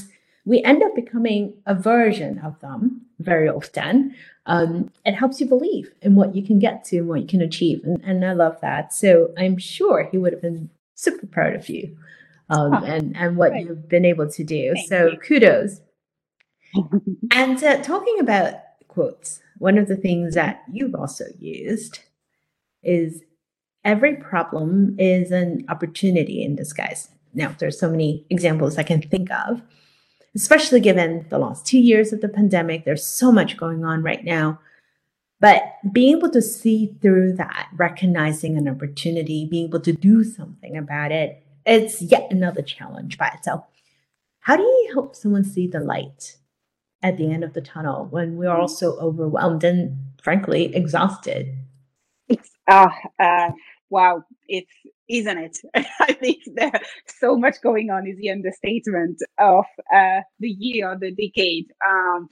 we 0.45 0.63
end 0.63 0.85
up 0.85 0.95
becoming 0.95 1.55
a 1.67 1.75
version 1.75 2.39
of 2.39 2.61
them 2.61 3.03
very 3.19 3.49
often. 3.49 4.15
um, 4.47 4.91
it 5.05 5.15
helps 5.15 5.41
you 5.41 5.47
believe 5.47 5.93
in 6.01 6.15
what 6.15 6.35
you 6.37 6.45
can 6.45 6.61
get 6.61 6.85
to 6.85 6.99
and 6.99 7.09
what 7.09 7.21
you 7.21 7.27
can 7.27 7.43
achieve. 7.43 7.83
And, 7.83 8.01
and 8.05 8.25
I 8.25 8.35
love 8.35 8.61
that. 8.61 8.93
So 8.93 9.33
I'm 9.37 9.59
sure 9.59 10.09
he 10.11 10.19
would 10.19 10.33
have 10.33 10.43
been 10.43 10.71
super 10.95 11.27
proud 11.27 11.55
of 11.55 11.69
you 11.69 11.97
um, 12.53 12.85
and, 12.85 13.17
and 13.17 13.37
what 13.37 13.53
right. 13.53 13.65
you've 13.65 13.89
been 13.89 14.05
able 14.05 14.29
to 14.31 14.45
do. 14.45 14.73
Thank 14.75 14.89
so 14.89 15.07
you. 15.09 15.19
kudos. 15.19 15.81
and 17.33 17.63
uh, 17.63 17.83
talking 17.83 18.19
about 18.21 18.55
quotes, 18.89 19.41
one 19.59 19.79
of 19.79 19.89
the 19.89 19.97
things 19.97 20.35
that 20.35 20.63
you've 20.71 20.95
also 20.95 21.25
used 21.39 22.01
is 22.83 23.23
every 23.85 24.17
problem 24.17 24.97
is 24.99 25.31
an 25.31 25.65
opportunity 25.69 26.43
in 26.43 26.57
disguise. 26.57 27.09
Now, 27.35 27.55
there's 27.59 27.81
so 27.81 27.91
many 27.91 28.27
examples 28.29 28.77
I 28.77 28.83
can 28.83 29.01
think 29.01 29.31
of, 29.31 29.63
especially 30.35 30.81
given 30.81 31.27
the 31.31 31.39
last 31.39 31.65
two 31.67 31.79
years 31.79 32.13
of 32.13 32.21
the 32.21 32.29
pandemic. 32.29 32.85
There's 32.85 33.07
so 33.07 33.33
much 33.33 33.57
going 33.57 33.85
on 33.85 34.03
right 34.03 34.25
now. 34.25 34.61
But 35.41 35.63
being 35.91 36.17
able 36.19 36.31
to 36.31 36.43
see 36.43 36.95
through 37.01 37.33
that, 37.35 37.69
recognizing 37.75 38.57
an 38.57 38.69
opportunity, 38.69 39.49
being 39.51 39.65
able 39.65 39.81
to 39.81 39.93
do 39.93 40.23
something 40.23 40.77
about 40.77 41.11
it, 41.11 41.42
it's 41.67 42.03
yet 42.03 42.29
another 42.31 42.63
challenge 42.63 43.19
by 43.19 43.29
itself. 43.29 43.65
How 44.41 44.57
do 44.57 44.63
you 44.63 44.91
help 44.95 45.15
someone 45.15 45.45
see 45.45 45.67
the 45.67 45.81
light 45.81 46.37
at 47.03 47.17
the 47.17 47.31
end 47.31 47.45
of 47.45 47.53
the 47.53 47.61
tunnel 47.61 48.07
when 48.11 48.37
we're 48.37 48.51
all 48.51 48.69
so 48.69 48.99
overwhelmed 48.99 49.65
and 49.65 49.97
frankly 50.23 50.75
exhausted? 50.75 51.55
It's 52.29 52.51
uh, 52.69 52.89
uh 53.19 53.51
wow, 53.91 54.25
it's 54.49 54.73
isn't 55.09 55.39
it? 55.39 55.59
I 56.01 56.13
think 56.15 56.39
there's 56.55 56.73
so 57.07 57.37
much 57.37 57.61
going 57.63 57.91
on 57.91 58.07
is 58.07 58.17
the 58.19 58.31
understatement 58.31 59.19
of 59.39 59.65
uh, 59.95 60.21
the 60.41 60.49
year, 60.49 60.97
the 60.99 61.11
decade. 61.11 61.67
Um, 61.87 62.29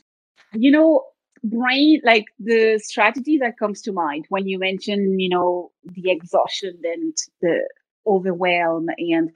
you 0.54 0.70
know, 0.70 1.04
brain 1.44 2.00
like 2.04 2.26
the 2.38 2.80
strategy 2.82 3.38
that 3.38 3.58
comes 3.58 3.82
to 3.82 3.92
mind 3.92 4.26
when 4.28 4.46
you 4.46 4.58
mention, 4.58 5.18
you 5.18 5.28
know, 5.28 5.70
the 5.84 6.10
exhaustion 6.10 6.80
and 6.82 7.16
the 7.40 7.68
overwhelm 8.10 8.88
and 8.98 9.30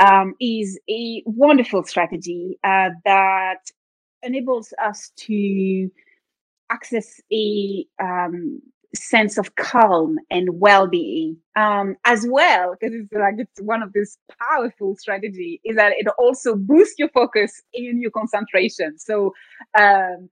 um, 0.00 0.34
is 0.40 0.78
a 0.90 1.22
wonderful 1.26 1.82
strategy 1.84 2.58
uh, 2.64 2.90
that 3.04 3.60
enables 4.22 4.72
us 4.84 5.12
to 5.16 5.90
access 6.70 7.20
a 7.32 7.86
um, 8.02 8.60
sense 8.94 9.38
of 9.38 9.54
calm 9.56 10.16
and 10.30 10.48
well-being 10.60 11.36
um, 11.56 11.96
as 12.04 12.26
well 12.28 12.74
because 12.78 12.94
it's 12.94 13.12
like 13.12 13.34
it's 13.38 13.60
one 13.60 13.82
of 13.82 13.92
these 13.92 14.18
powerful 14.40 14.96
strategy 14.96 15.60
is 15.64 15.76
that 15.76 15.92
it 15.96 16.06
also 16.18 16.54
boosts 16.54 16.98
your 16.98 17.08
focus 17.10 17.62
and 17.74 18.00
your 18.00 18.10
concentration. 18.10 18.98
So 18.98 19.34
um, 19.78 20.28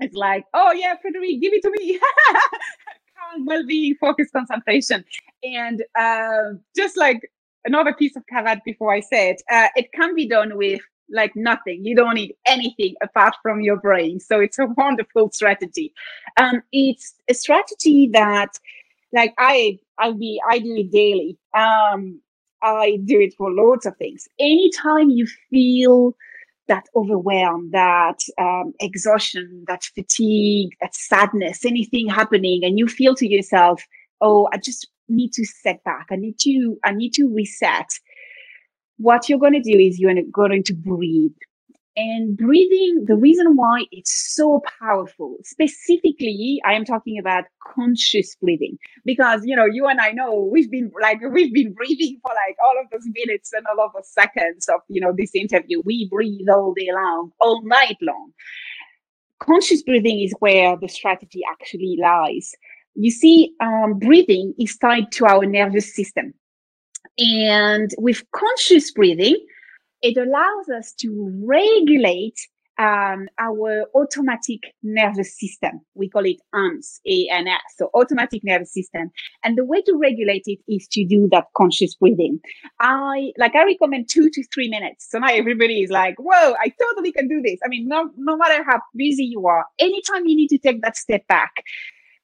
it's 0.00 0.16
like 0.16 0.44
oh 0.54 0.72
yeah 0.72 0.96
frederic 1.00 1.40
give 1.40 1.52
it 1.52 1.62
to 1.62 1.70
me 1.70 2.00
well-being 3.38 3.94
focus 4.00 4.28
concentration 4.32 5.04
and 5.42 5.82
uh, 5.98 6.54
just 6.76 6.96
like 6.96 7.30
another 7.64 7.92
piece 7.94 8.16
of 8.16 8.22
caveat 8.26 8.62
before 8.64 8.92
i 8.92 9.00
say 9.00 9.30
it 9.30 9.42
uh, 9.50 9.68
it 9.76 9.90
can 9.92 10.14
be 10.14 10.26
done 10.28 10.56
with 10.56 10.80
like 11.10 11.34
nothing. 11.34 11.84
You 11.84 11.96
don't 11.96 12.14
need 12.14 12.34
anything 12.46 12.94
apart 13.02 13.34
from 13.42 13.60
your 13.60 13.76
brain. 13.76 14.20
So 14.20 14.40
it's 14.40 14.58
a 14.58 14.66
wonderful 14.76 15.30
strategy. 15.30 15.92
Um, 16.36 16.62
it's 16.72 17.14
a 17.28 17.34
strategy 17.34 18.08
that, 18.12 18.58
like 19.12 19.34
I, 19.38 19.78
I 19.98 20.12
be, 20.12 20.40
I 20.48 20.58
do 20.58 20.74
it 20.76 20.90
daily. 20.90 21.38
Um, 21.54 22.20
I 22.62 22.98
do 23.04 23.20
it 23.20 23.34
for 23.36 23.50
loads 23.50 23.86
of 23.86 23.96
things. 23.96 24.28
Anytime 24.38 25.10
you 25.10 25.26
feel 25.50 26.14
that 26.70 26.86
overwhelm, 26.96 27.70
that 27.72 28.20
um, 28.38 28.72
exhaustion, 28.80 29.64
that 29.68 29.84
fatigue, 29.84 30.70
that 30.80 30.94
sadness, 30.94 31.66
anything 31.66 32.08
happening, 32.08 32.60
and 32.64 32.78
you 32.78 32.88
feel 32.88 33.14
to 33.16 33.28
yourself, 33.28 33.82
"Oh, 34.22 34.48
I 34.52 34.56
just 34.56 34.88
need 35.08 35.32
to 35.34 35.44
set 35.44 35.84
back. 35.84 36.06
I 36.10 36.16
need 36.16 36.38
to, 36.40 36.78
I 36.82 36.92
need 36.92 37.12
to 37.14 37.28
reset." 37.28 37.90
what 39.00 39.28
you're 39.28 39.38
going 39.38 39.54
to 39.54 39.60
do 39.72 39.78
is 39.78 39.98
you're 39.98 40.14
going 40.30 40.62
to 40.62 40.74
breathe. 40.74 41.32
And 42.02 42.34
breathing, 42.34 43.04
the 43.06 43.14
reason 43.14 43.56
why 43.56 43.84
it's 43.92 44.34
so 44.34 44.62
powerful, 44.80 45.36
specifically, 45.44 46.58
I 46.64 46.72
am 46.72 46.86
talking 46.86 47.18
about 47.18 47.44
conscious 47.74 48.36
breathing 48.36 48.78
because, 49.04 49.42
you 49.44 49.54
know, 49.54 49.66
you 49.66 49.86
and 49.86 50.00
I 50.00 50.12
know 50.12 50.48
we've 50.50 50.70
been 50.70 50.90
like, 51.02 51.18
we've 51.30 51.52
been 51.52 51.74
breathing 51.74 52.18
for 52.22 52.30
like 52.30 52.56
all 52.64 52.82
of 52.82 52.88
those 52.90 53.06
minutes 53.14 53.52
and 53.52 53.66
all 53.66 53.84
of 53.84 53.92
those 53.92 54.10
seconds 54.10 54.66
of, 54.70 54.80
you 54.88 54.98
know, 54.98 55.12
this 55.14 55.34
interview. 55.34 55.82
We 55.84 56.08
breathe 56.10 56.48
all 56.48 56.72
day 56.72 56.88
long, 56.90 57.32
all 57.38 57.62
night 57.66 57.98
long. 58.00 58.32
Conscious 59.38 59.82
breathing 59.82 60.22
is 60.22 60.32
where 60.38 60.78
the 60.80 60.88
strategy 60.88 61.42
actually 61.50 61.98
lies. 62.00 62.54
You 62.94 63.10
see, 63.10 63.52
um, 63.60 63.98
breathing 63.98 64.54
is 64.58 64.74
tied 64.78 65.12
to 65.12 65.26
our 65.26 65.44
nervous 65.44 65.94
system. 65.94 66.32
And 67.18 67.90
with 67.98 68.22
conscious 68.34 68.90
breathing, 68.90 69.36
it 70.02 70.16
allows 70.16 70.68
us 70.68 70.92
to 71.00 71.30
regulate 71.44 72.38
um, 72.80 73.28
our 73.38 73.84
automatic 73.94 74.60
nervous 74.82 75.38
system. 75.38 75.82
We 75.94 76.08
call 76.08 76.24
it 76.24 76.38
ANS, 76.54 77.00
A-N-S, 77.06 77.60
so 77.76 77.90
automatic 77.92 78.42
nervous 78.42 78.72
system. 78.72 79.10
And 79.44 79.58
the 79.58 79.66
way 79.66 79.82
to 79.82 79.98
regulate 80.00 80.44
it 80.46 80.60
is 80.66 80.88
to 80.92 81.04
do 81.04 81.28
that 81.30 81.48
conscious 81.54 81.94
breathing. 81.94 82.40
I 82.78 83.32
like 83.36 83.54
I 83.54 83.64
recommend 83.64 84.08
two 84.08 84.30
to 84.30 84.44
three 84.54 84.70
minutes. 84.70 85.08
So 85.10 85.18
now 85.18 85.28
everybody 85.28 85.82
is 85.82 85.90
like, 85.90 86.14
"Whoa, 86.18 86.54
I 86.58 86.72
totally 86.80 87.12
can 87.12 87.28
do 87.28 87.42
this." 87.42 87.58
I 87.62 87.68
mean, 87.68 87.86
no, 87.86 88.10
no 88.16 88.36
matter 88.38 88.64
how 88.64 88.80
busy 88.96 89.24
you 89.24 89.46
are, 89.46 89.66
anytime 89.78 90.24
you 90.26 90.36
need 90.36 90.48
to 90.48 90.58
take 90.58 90.80
that 90.80 90.96
step 90.96 91.26
back, 91.26 91.52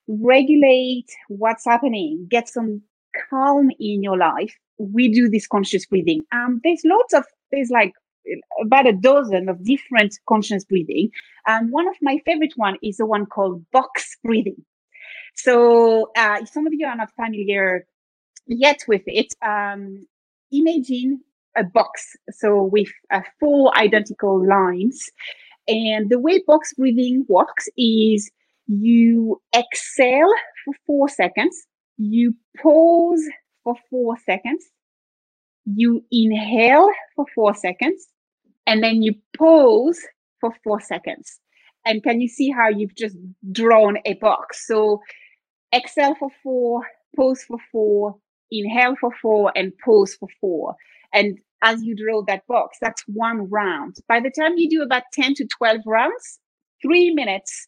regulate 0.08 1.10
what's 1.28 1.66
happening, 1.66 2.26
get 2.30 2.48
some 2.48 2.80
calm 3.30 3.70
in 3.78 4.02
your 4.02 4.16
life, 4.16 4.54
we 4.78 5.08
do 5.12 5.28
this 5.28 5.46
conscious 5.46 5.86
breathing. 5.86 6.22
Um, 6.32 6.60
there's 6.64 6.82
lots 6.84 7.14
of 7.14 7.24
there's 7.52 7.70
like 7.70 7.92
about 8.60 8.86
a 8.86 8.92
dozen 8.92 9.48
of 9.48 9.64
different 9.64 10.14
conscious 10.28 10.64
breathing. 10.64 11.10
And 11.46 11.66
um, 11.66 11.70
one 11.70 11.88
of 11.88 11.94
my 12.02 12.18
favorite 12.24 12.52
one 12.56 12.76
is 12.82 12.96
the 12.96 13.06
one 13.06 13.26
called 13.26 13.64
box 13.72 14.16
breathing. 14.24 14.64
So 15.36 16.10
uh, 16.16 16.38
if 16.40 16.48
some 16.48 16.66
of 16.66 16.72
you 16.72 16.86
are 16.86 16.96
not 16.96 17.10
familiar 17.14 17.86
yet 18.46 18.78
with 18.88 19.02
it, 19.06 19.32
um, 19.44 20.06
imagine 20.50 21.20
a 21.56 21.64
box. 21.64 22.16
So 22.30 22.62
with 22.62 22.88
uh, 23.12 23.20
four 23.40 23.76
identical 23.76 24.46
lines. 24.46 25.08
And 25.68 26.10
the 26.10 26.18
way 26.18 26.42
box 26.46 26.74
breathing 26.74 27.24
works 27.28 27.68
is 27.76 28.30
you 28.66 29.40
exhale 29.54 30.32
for 30.64 30.74
four 30.86 31.08
seconds, 31.08 31.66
you 31.96 32.34
pause 32.62 33.22
for 33.64 33.74
four 33.90 34.16
seconds. 34.24 34.64
You 35.64 36.04
inhale 36.10 36.88
for 37.14 37.26
four 37.34 37.54
seconds 37.54 38.06
and 38.66 38.82
then 38.82 39.02
you 39.02 39.14
pause 39.36 40.00
for 40.40 40.52
four 40.62 40.80
seconds. 40.80 41.40
And 41.84 42.02
can 42.02 42.20
you 42.20 42.28
see 42.28 42.50
how 42.50 42.68
you've 42.68 42.94
just 42.96 43.16
drawn 43.52 43.98
a 44.04 44.14
box? 44.14 44.66
So 44.66 45.00
exhale 45.74 46.16
for 46.16 46.30
four, 46.42 46.82
pause 47.16 47.44
for 47.46 47.58
four, 47.70 48.16
inhale 48.50 48.96
for 49.00 49.10
four, 49.22 49.52
and 49.54 49.72
pause 49.84 50.14
for 50.18 50.28
four. 50.40 50.74
And 51.12 51.38
as 51.62 51.82
you 51.82 51.96
draw 51.96 52.22
that 52.26 52.46
box, 52.46 52.76
that's 52.80 53.02
one 53.06 53.48
round. 53.48 53.96
By 54.08 54.20
the 54.20 54.30
time 54.30 54.56
you 54.56 54.68
do 54.68 54.82
about 54.82 55.04
10 55.12 55.34
to 55.34 55.46
12 55.58 55.80
rounds, 55.86 56.40
three 56.82 57.14
minutes 57.14 57.66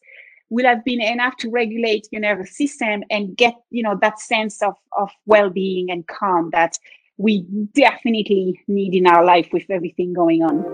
will 0.49 0.65
have 0.65 0.83
been 0.83 1.01
enough 1.01 1.37
to 1.37 1.49
regulate 1.49 2.07
your 2.11 2.21
nervous 2.21 2.57
system 2.57 3.03
and 3.09 3.37
get 3.37 3.53
you 3.69 3.83
know 3.83 3.97
that 4.01 4.19
sense 4.19 4.61
of 4.61 4.75
of 4.97 5.09
well-being 5.25 5.91
and 5.91 6.07
calm 6.07 6.49
that 6.51 6.77
we 7.17 7.45
definitely 7.73 8.59
need 8.67 8.95
in 8.95 9.05
our 9.05 9.23
life 9.23 9.49
with 9.51 9.63
everything 9.69 10.13
going 10.13 10.41
on. 10.41 10.65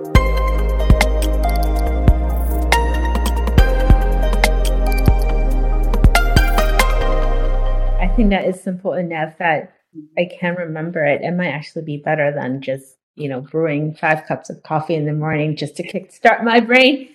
I 7.99 8.15
think 8.15 8.29
that 8.29 8.45
is 8.45 8.61
simple 8.61 8.93
enough 8.93 9.37
that 9.39 9.73
i 10.17 10.29
can 10.39 10.55
remember 10.55 11.03
it. 11.03 11.21
It 11.21 11.31
might 11.31 11.49
actually 11.49 11.83
be 11.83 11.97
better 11.97 12.31
than 12.31 12.61
just 12.61 12.95
you 13.15 13.27
know 13.27 13.41
brewing 13.41 13.93
five 13.95 14.25
cups 14.25 14.49
of 14.49 14.61
coffee 14.63 14.95
in 14.95 15.05
the 15.05 15.13
morning 15.13 15.55
just 15.55 15.75
to 15.77 15.83
kick 15.83 16.11
start 16.11 16.43
my 16.43 16.59
brain 16.59 17.09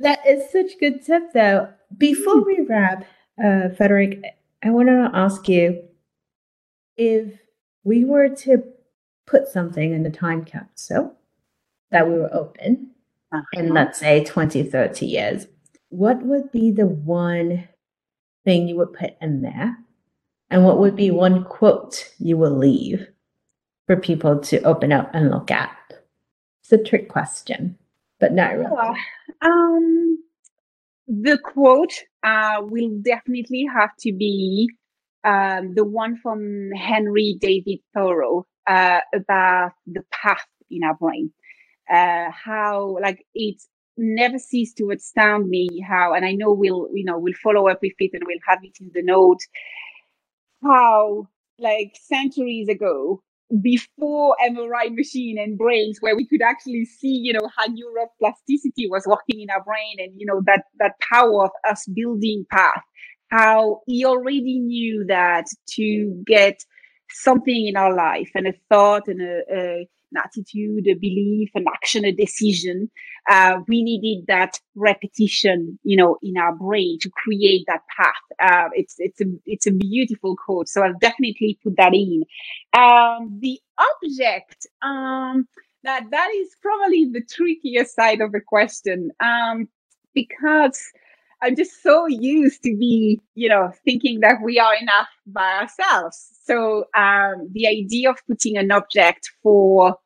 That 0.00 0.26
is 0.26 0.50
such 0.50 0.72
a 0.72 0.78
good 0.78 1.04
tip, 1.04 1.34
though. 1.34 1.68
Before 1.96 2.42
we 2.42 2.60
wrap, 2.66 3.04
uh, 3.42 3.68
Frederic, 3.76 4.22
I 4.62 4.70
want 4.70 4.88
to 4.88 5.10
ask 5.12 5.46
you 5.46 5.82
if 6.96 7.38
we 7.84 8.06
were 8.06 8.30
to 8.30 8.62
put 9.26 9.46
something 9.46 9.92
in 9.92 10.02
the 10.02 10.10
time 10.10 10.44
capsule 10.46 11.14
that 11.90 12.08
we 12.08 12.14
were 12.14 12.32
open 12.34 12.92
uh-huh. 13.30 13.60
in, 13.60 13.74
let's 13.74 13.98
say, 13.98 14.24
20, 14.24 14.62
30 14.62 15.04
years, 15.04 15.46
what 15.90 16.22
would 16.22 16.50
be 16.50 16.70
the 16.70 16.86
one 16.86 17.68
thing 18.46 18.68
you 18.68 18.76
would 18.78 18.94
put 18.94 19.16
in 19.20 19.42
there? 19.42 19.76
And 20.50 20.64
what 20.64 20.78
would 20.78 20.96
be 20.96 21.10
one 21.10 21.44
quote 21.44 22.10
you 22.18 22.38
will 22.38 22.56
leave 22.56 23.06
for 23.86 23.96
people 23.96 24.38
to 24.40 24.62
open 24.62 24.92
up 24.92 25.10
and 25.12 25.30
look 25.30 25.50
at? 25.50 25.76
It's 26.62 26.72
a 26.72 26.82
trick 26.82 27.10
question 27.10 27.76
but 28.20 28.32
not 28.32 28.56
really. 28.56 28.70
Um, 29.42 30.18
the 31.08 31.38
quote 31.38 31.94
uh, 32.22 32.58
will 32.62 32.90
definitely 33.02 33.66
have 33.72 33.90
to 34.00 34.12
be 34.12 34.70
um, 35.24 35.74
the 35.74 35.84
one 35.84 36.16
from 36.16 36.70
Henry 36.72 37.36
David 37.40 37.80
Thoreau 37.94 38.46
uh, 38.66 39.00
about 39.14 39.72
the 39.86 40.02
path 40.12 40.46
in 40.70 40.84
our 40.84 40.94
brain. 40.94 41.32
Uh, 41.92 42.30
how 42.30 42.96
like 43.02 43.26
it 43.34 43.60
never 43.96 44.38
ceased 44.38 44.76
to 44.78 44.90
astound 44.90 45.48
me 45.48 45.68
how, 45.86 46.14
and 46.14 46.24
I 46.24 46.32
know 46.32 46.52
we'll 46.52 46.88
you 46.94 47.04
know 47.04 47.18
we'll 47.18 47.34
follow 47.42 47.68
up 47.68 47.80
with 47.82 47.92
it 47.98 48.10
and 48.14 48.22
we'll 48.26 48.38
have 48.46 48.60
it 48.62 48.76
in 48.80 48.90
the 48.94 49.02
note. 49.02 49.40
How 50.62 51.28
like 51.58 51.96
centuries 52.00 52.68
ago, 52.68 53.22
before 53.62 54.36
MRI 54.44 54.94
machine 54.94 55.38
and 55.38 55.58
brains, 55.58 55.98
where 56.00 56.16
we 56.16 56.26
could 56.26 56.42
actually 56.42 56.84
see 56.84 57.20
you 57.22 57.32
know 57.32 57.48
how 57.56 57.66
neuroplasticity 57.66 58.88
was 58.88 59.04
working 59.06 59.40
in 59.40 59.50
our 59.50 59.62
brain, 59.64 59.96
and 59.98 60.12
you 60.16 60.26
know 60.26 60.42
that 60.46 60.64
that 60.78 60.92
power 61.00 61.44
of 61.44 61.50
us 61.68 61.86
building 61.94 62.44
path. 62.50 62.82
How 63.30 63.80
he 63.86 64.04
already 64.04 64.58
knew 64.58 65.04
that 65.06 65.46
to 65.76 66.22
get 66.26 66.60
something 67.10 67.66
in 67.66 67.76
our 67.76 67.94
life 67.94 68.30
and 68.34 68.46
a 68.46 68.52
thought 68.68 69.08
and 69.08 69.20
a, 69.20 69.40
a 69.52 69.88
an 70.12 70.22
attitude, 70.24 70.86
a 70.88 70.94
belief, 70.94 71.50
an 71.54 71.64
action, 71.72 72.04
a 72.04 72.12
decision. 72.12 72.90
Uh, 73.28 73.60
we 73.68 73.82
needed 73.82 74.26
that 74.26 74.58
repetition, 74.74 75.78
you 75.82 75.96
know, 75.96 76.18
in 76.22 76.36
our 76.36 76.54
brain 76.54 76.98
to 77.00 77.10
create 77.10 77.64
that 77.66 77.82
path. 77.96 78.14
Uh, 78.42 78.68
it's 78.74 78.94
it's 78.98 79.20
a 79.20 79.24
it's 79.46 79.66
a 79.66 79.72
beautiful 79.72 80.36
quote, 80.36 80.68
so 80.68 80.82
I'll 80.82 80.98
definitely 81.00 81.58
put 81.62 81.76
that 81.76 81.94
in. 81.94 82.24
Um, 82.72 83.38
the 83.40 83.60
object, 83.78 84.66
um, 84.82 85.46
that 85.84 86.04
that 86.10 86.30
is 86.34 86.56
probably 86.62 87.06
the 87.06 87.22
trickier 87.22 87.84
side 87.84 88.20
of 88.20 88.32
the 88.32 88.40
question, 88.40 89.10
um, 89.20 89.68
because 90.14 90.80
I'm 91.42 91.56
just 91.56 91.82
so 91.82 92.06
used 92.06 92.62
to 92.64 92.76
be, 92.76 93.20
you 93.34 93.48
know, 93.48 93.72
thinking 93.84 94.20
that 94.20 94.36
we 94.42 94.58
are 94.58 94.74
enough 94.74 95.08
by 95.26 95.60
ourselves. 95.60 96.28
So 96.44 96.84
um, 96.96 97.48
the 97.52 97.66
idea 97.66 98.10
of 98.10 98.18
putting 98.26 98.58
an 98.58 98.70
object 98.70 99.30
for, 99.42 99.96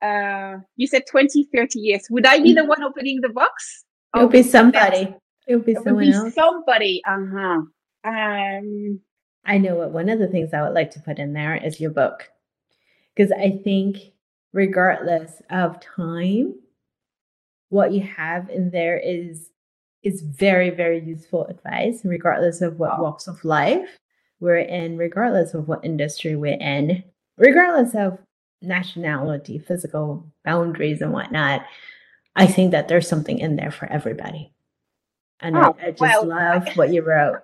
uh, 0.00 0.56
you 0.76 0.86
said 0.86 1.02
20, 1.10 1.48
30 1.54 1.78
years, 1.78 2.06
would 2.10 2.26
I 2.26 2.40
be 2.40 2.54
the 2.54 2.64
one 2.64 2.82
opening 2.82 3.20
the 3.20 3.28
box? 3.28 3.84
It'll 4.14 4.28
be 4.28 4.42
somebody. 4.42 5.14
It'll 5.46 5.62
be 5.62 5.74
someone 5.74 6.04
be 6.04 6.12
else. 6.12 6.34
Somebody. 6.34 7.02
Uh 7.06 7.26
huh. 7.34 7.62
Um, 8.04 9.00
I 9.44 9.58
know 9.58 9.76
what 9.76 9.90
one 9.90 10.08
of 10.08 10.18
the 10.18 10.28
things 10.28 10.54
I 10.54 10.62
would 10.62 10.74
like 10.74 10.90
to 10.92 11.00
put 11.00 11.18
in 11.18 11.32
there 11.32 11.56
is 11.56 11.80
your 11.80 11.90
book. 11.90 12.30
Because 13.14 13.32
I 13.32 13.60
think, 13.62 13.98
regardless 14.52 15.42
of 15.50 15.80
time, 15.80 16.54
what 17.68 17.92
you 17.92 18.02
have 18.02 18.48
in 18.50 18.70
there 18.70 18.98
is 18.98 19.51
is 20.02 20.22
very, 20.22 20.70
very 20.70 21.00
useful 21.00 21.46
advice, 21.46 22.00
regardless 22.04 22.60
of 22.60 22.78
what 22.78 23.00
walks 23.00 23.28
of 23.28 23.44
life 23.44 23.98
we're 24.40 24.56
in, 24.56 24.96
regardless 24.96 25.54
of 25.54 25.68
what 25.68 25.84
industry 25.84 26.34
we're 26.34 26.58
in, 26.60 27.04
regardless 27.36 27.94
of 27.94 28.18
nationality, 28.60 29.58
physical 29.58 30.26
boundaries, 30.44 31.00
and 31.00 31.12
whatnot. 31.12 31.64
I 32.34 32.46
think 32.46 32.72
that 32.72 32.88
there's 32.88 33.08
something 33.08 33.38
in 33.38 33.56
there 33.56 33.70
for 33.70 33.86
everybody. 33.86 34.52
And 35.40 35.56
oh, 35.56 35.76
I, 35.80 35.86
I, 35.86 35.90
just 35.90 36.00
well, 36.00 36.26
love 36.26 36.68
what 36.76 36.92
you 36.92 37.02
wrote. 37.02 37.40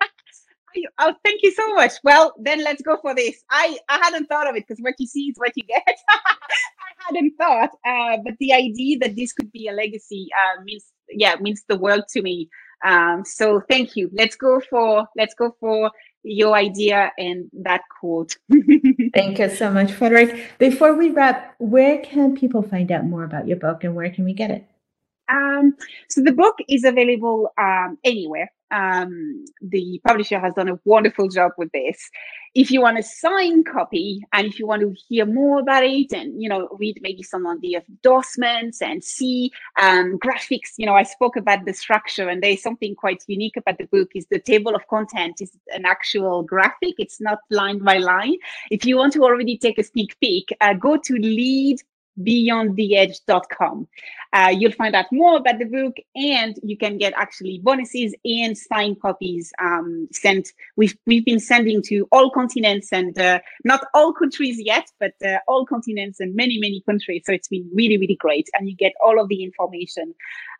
oh, 0.98 1.14
thank 1.24 1.42
you 1.42 1.52
so 1.52 1.74
much. 1.74 1.92
Well, 2.02 2.34
then 2.38 2.64
let's 2.64 2.82
go 2.82 2.98
for 3.00 3.14
this. 3.14 3.42
I, 3.50 3.78
I 3.88 3.98
hadn't 3.98 4.26
thought 4.26 4.48
of 4.48 4.56
it 4.56 4.64
because 4.66 4.82
what 4.82 4.94
you 4.98 5.06
see 5.06 5.26
is 5.26 5.36
what 5.36 5.52
you 5.54 5.64
get. 5.64 5.84
I 6.08 7.14
hadn't 7.14 7.34
thought, 7.36 7.70
uh, 7.86 8.18
but 8.24 8.34
the 8.38 8.52
idea 8.52 8.98
that 9.00 9.16
this 9.16 9.32
could 9.32 9.50
be 9.52 9.68
a 9.68 9.72
legacy 9.72 10.28
uh, 10.32 10.62
means 10.62 10.91
yeah 11.14 11.36
means 11.40 11.64
the 11.68 11.78
world 11.78 12.04
to 12.10 12.22
me. 12.22 12.48
Um, 12.84 13.24
so 13.24 13.60
thank 13.68 13.96
you. 13.96 14.10
Let's 14.12 14.36
go 14.36 14.60
for 14.68 15.06
let's 15.16 15.34
go 15.34 15.54
for 15.60 15.90
your 16.24 16.54
idea 16.54 17.12
and 17.18 17.50
that 17.52 17.82
quote. 17.88 18.36
thank 19.14 19.38
you 19.38 19.48
so 19.50 19.70
much, 19.70 19.92
frederick 19.92 20.50
Before 20.58 20.94
we 20.94 21.10
wrap, 21.10 21.54
where 21.58 21.98
can 21.98 22.36
people 22.36 22.62
find 22.62 22.90
out 22.92 23.04
more 23.04 23.24
about 23.24 23.48
your 23.48 23.56
book 23.56 23.84
and 23.84 23.94
where 23.94 24.10
can 24.10 24.24
we 24.24 24.32
get 24.32 24.50
it? 24.50 24.66
Um, 25.28 25.74
so 26.08 26.22
the 26.22 26.32
book 26.32 26.56
is 26.68 26.84
available 26.84 27.50
um, 27.58 27.98
anywhere. 28.04 28.52
Um, 28.72 29.44
the 29.60 30.00
publisher 30.06 30.40
has 30.40 30.54
done 30.54 30.68
a 30.68 30.78
wonderful 30.84 31.28
job 31.28 31.52
with 31.58 31.70
this. 31.72 32.10
If 32.54 32.70
you 32.70 32.80
want 32.80 32.98
a 32.98 33.02
signed 33.02 33.66
copy 33.66 34.22
and 34.32 34.46
if 34.46 34.58
you 34.58 34.66
want 34.66 34.82
to 34.82 34.94
hear 35.08 35.24
more 35.26 35.60
about 35.60 35.84
it 35.84 36.12
and 36.12 36.42
you 36.42 36.48
know 36.48 36.68
read 36.78 36.98
maybe 37.02 37.22
some 37.22 37.46
of 37.46 37.60
the 37.60 37.76
endorsements 37.76 38.82
and 38.82 39.02
see 39.02 39.50
um, 39.80 40.18
graphics, 40.18 40.72
you 40.76 40.86
know 40.86 40.94
I 40.94 41.02
spoke 41.02 41.36
about 41.36 41.64
the 41.64 41.72
structure 41.72 42.28
and 42.28 42.42
there's 42.42 42.62
something 42.62 42.94
quite 42.94 43.22
unique 43.26 43.56
about 43.56 43.78
the 43.78 43.86
book 43.86 44.10
is 44.14 44.26
the 44.30 44.40
table 44.40 44.74
of 44.74 44.86
content 44.88 45.36
is 45.40 45.56
an 45.74 45.84
actual 45.84 46.42
graphic. 46.42 46.94
It's 46.98 47.20
not 47.20 47.38
line 47.50 47.78
by 47.78 47.98
line. 47.98 48.36
If 48.70 48.84
you 48.84 48.96
want 48.96 49.12
to 49.14 49.22
already 49.22 49.56
take 49.58 49.78
a 49.78 49.84
sneak 49.84 50.18
peek, 50.20 50.48
uh, 50.60 50.74
go 50.74 50.96
to 50.96 51.14
lead 51.14 51.78
beyondtheedge.com. 52.20 53.88
Uh, 54.32 54.54
you'll 54.56 54.72
find 54.72 54.94
out 54.94 55.06
more 55.12 55.36
about 55.36 55.58
the 55.58 55.66
book 55.66 55.94
and 56.14 56.56
you 56.62 56.76
can 56.76 56.96
get 56.96 57.12
actually 57.16 57.60
bonuses 57.62 58.14
and 58.24 58.56
signed 58.56 59.00
copies 59.00 59.52
um, 59.60 60.08
sent. 60.10 60.48
We've, 60.76 60.96
we've 61.06 61.24
been 61.24 61.40
sending 61.40 61.82
to 61.82 62.08
all 62.12 62.30
continents 62.30 62.92
and 62.92 63.18
uh, 63.18 63.40
not 63.64 63.84
all 63.92 64.12
countries 64.12 64.56
yet, 64.58 64.90
but 64.98 65.12
uh, 65.24 65.38
all 65.48 65.66
continents 65.66 66.18
and 66.20 66.34
many, 66.34 66.58
many 66.58 66.82
countries. 66.88 67.22
So 67.26 67.32
it's 67.32 67.48
been 67.48 67.68
really, 67.74 67.98
really 67.98 68.16
great. 68.16 68.48
And 68.54 68.68
you 68.68 68.74
get 68.74 68.92
all 69.04 69.20
of 69.20 69.28
the 69.28 69.42
information. 69.42 70.14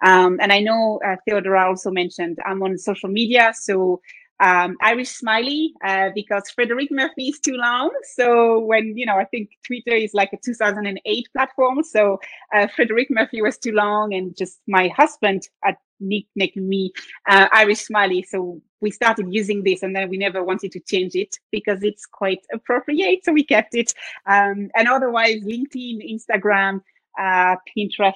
Um, 0.04 0.38
and 0.40 0.52
I 0.52 0.60
know 0.60 1.00
uh, 1.06 1.16
Theodora 1.26 1.68
also 1.68 1.90
mentioned 1.90 2.38
I'm 2.44 2.62
on 2.62 2.76
social 2.76 3.08
media. 3.08 3.52
So 3.54 4.00
um, 4.42 4.76
Irish 4.80 5.10
Smiley 5.10 5.72
uh, 5.84 6.10
because 6.14 6.50
Frederick 6.50 6.88
Murphy 6.90 7.28
is 7.28 7.38
too 7.38 7.54
long. 7.54 7.90
So 8.16 8.58
when 8.58 8.96
you 8.96 9.06
know, 9.06 9.16
I 9.16 9.24
think 9.24 9.50
Twitter 9.64 9.94
is 9.94 10.12
like 10.14 10.32
a 10.32 10.38
2008 10.44 11.28
platform. 11.32 11.82
So 11.84 12.18
uh, 12.54 12.66
Frederic 12.74 13.08
Murphy 13.10 13.40
was 13.40 13.56
too 13.56 13.72
long, 13.72 14.12
and 14.12 14.36
just 14.36 14.60
my 14.66 14.88
husband 14.88 15.48
at 15.64 15.76
nicknamed 16.00 16.56
me 16.56 16.92
uh, 17.28 17.46
Irish 17.52 17.82
Smiley. 17.82 18.24
So 18.24 18.60
we 18.80 18.90
started 18.90 19.26
using 19.30 19.62
this, 19.62 19.82
and 19.82 19.94
then 19.94 20.10
we 20.10 20.18
never 20.18 20.42
wanted 20.42 20.72
to 20.72 20.80
change 20.80 21.14
it 21.14 21.38
because 21.52 21.82
it's 21.82 22.04
quite 22.04 22.40
appropriate. 22.52 23.24
So 23.24 23.32
we 23.32 23.44
kept 23.44 23.74
it. 23.74 23.94
Um, 24.26 24.70
and 24.74 24.88
otherwise, 24.88 25.36
LinkedIn, 25.44 26.00
Instagram, 26.12 26.80
uh, 27.18 27.56
Pinterest, 27.76 28.14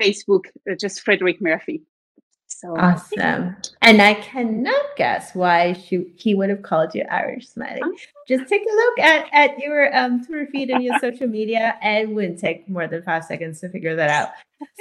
Facebook, 0.00 0.44
uh, 0.70 0.76
just 0.78 1.00
Frederick 1.02 1.42
Murphy. 1.42 1.82
So 2.60 2.76
awesome. 2.76 3.56
And 3.80 4.02
I 4.02 4.12
cannot 4.12 4.84
guess 4.98 5.34
why 5.34 5.72
she, 5.72 6.12
he 6.16 6.34
would 6.34 6.50
have 6.50 6.60
called 6.60 6.94
you 6.94 7.04
Irish 7.10 7.48
Smiley. 7.48 7.80
Just 8.28 8.50
take 8.50 8.60
a 8.60 8.76
look 8.76 8.98
at, 8.98 9.26
at 9.32 9.58
your 9.58 9.96
um, 9.96 10.22
Twitter 10.22 10.46
feed 10.52 10.68
and 10.68 10.84
your 10.84 10.98
social 10.98 11.26
media 11.26 11.78
and 11.80 12.14
wouldn't 12.14 12.38
take 12.38 12.68
more 12.68 12.86
than 12.86 13.02
five 13.02 13.24
seconds 13.24 13.60
to 13.60 13.70
figure 13.70 13.96
that 13.96 14.10
out. 14.10 14.30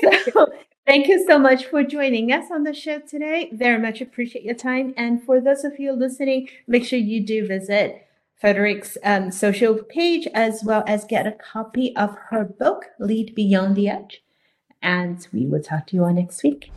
So 0.33 0.51
thank 0.85 1.07
you 1.07 1.25
so 1.25 1.39
much 1.39 1.67
for 1.67 1.83
joining 1.83 2.33
us 2.33 2.51
on 2.51 2.63
the 2.63 2.73
show 2.73 2.99
today. 2.99 3.49
Very 3.53 3.81
much 3.81 4.01
appreciate 4.01 4.43
your 4.43 4.55
time. 4.55 4.93
And 4.97 5.23
for 5.23 5.39
those 5.39 5.63
of 5.63 5.79
you 5.79 5.93
listening, 5.93 6.49
make 6.67 6.83
sure 6.83 6.99
you 6.99 7.25
do 7.25 7.47
visit 7.47 8.05
Frederic's 8.35 8.97
um, 9.05 9.31
social 9.31 9.75
page 9.75 10.27
as 10.33 10.65
well 10.65 10.83
as 10.85 11.05
get 11.05 11.25
a 11.25 11.31
copy 11.31 11.95
of 11.95 12.17
her 12.29 12.43
book, 12.43 12.87
Lead 12.99 13.33
Beyond 13.35 13.77
the 13.77 13.87
Edge. 13.87 14.21
And 14.81 15.25
we 15.31 15.45
will 15.45 15.61
talk 15.61 15.87
to 15.87 15.95
you 15.95 16.03
all 16.03 16.13
next 16.13 16.43
week. 16.43 16.71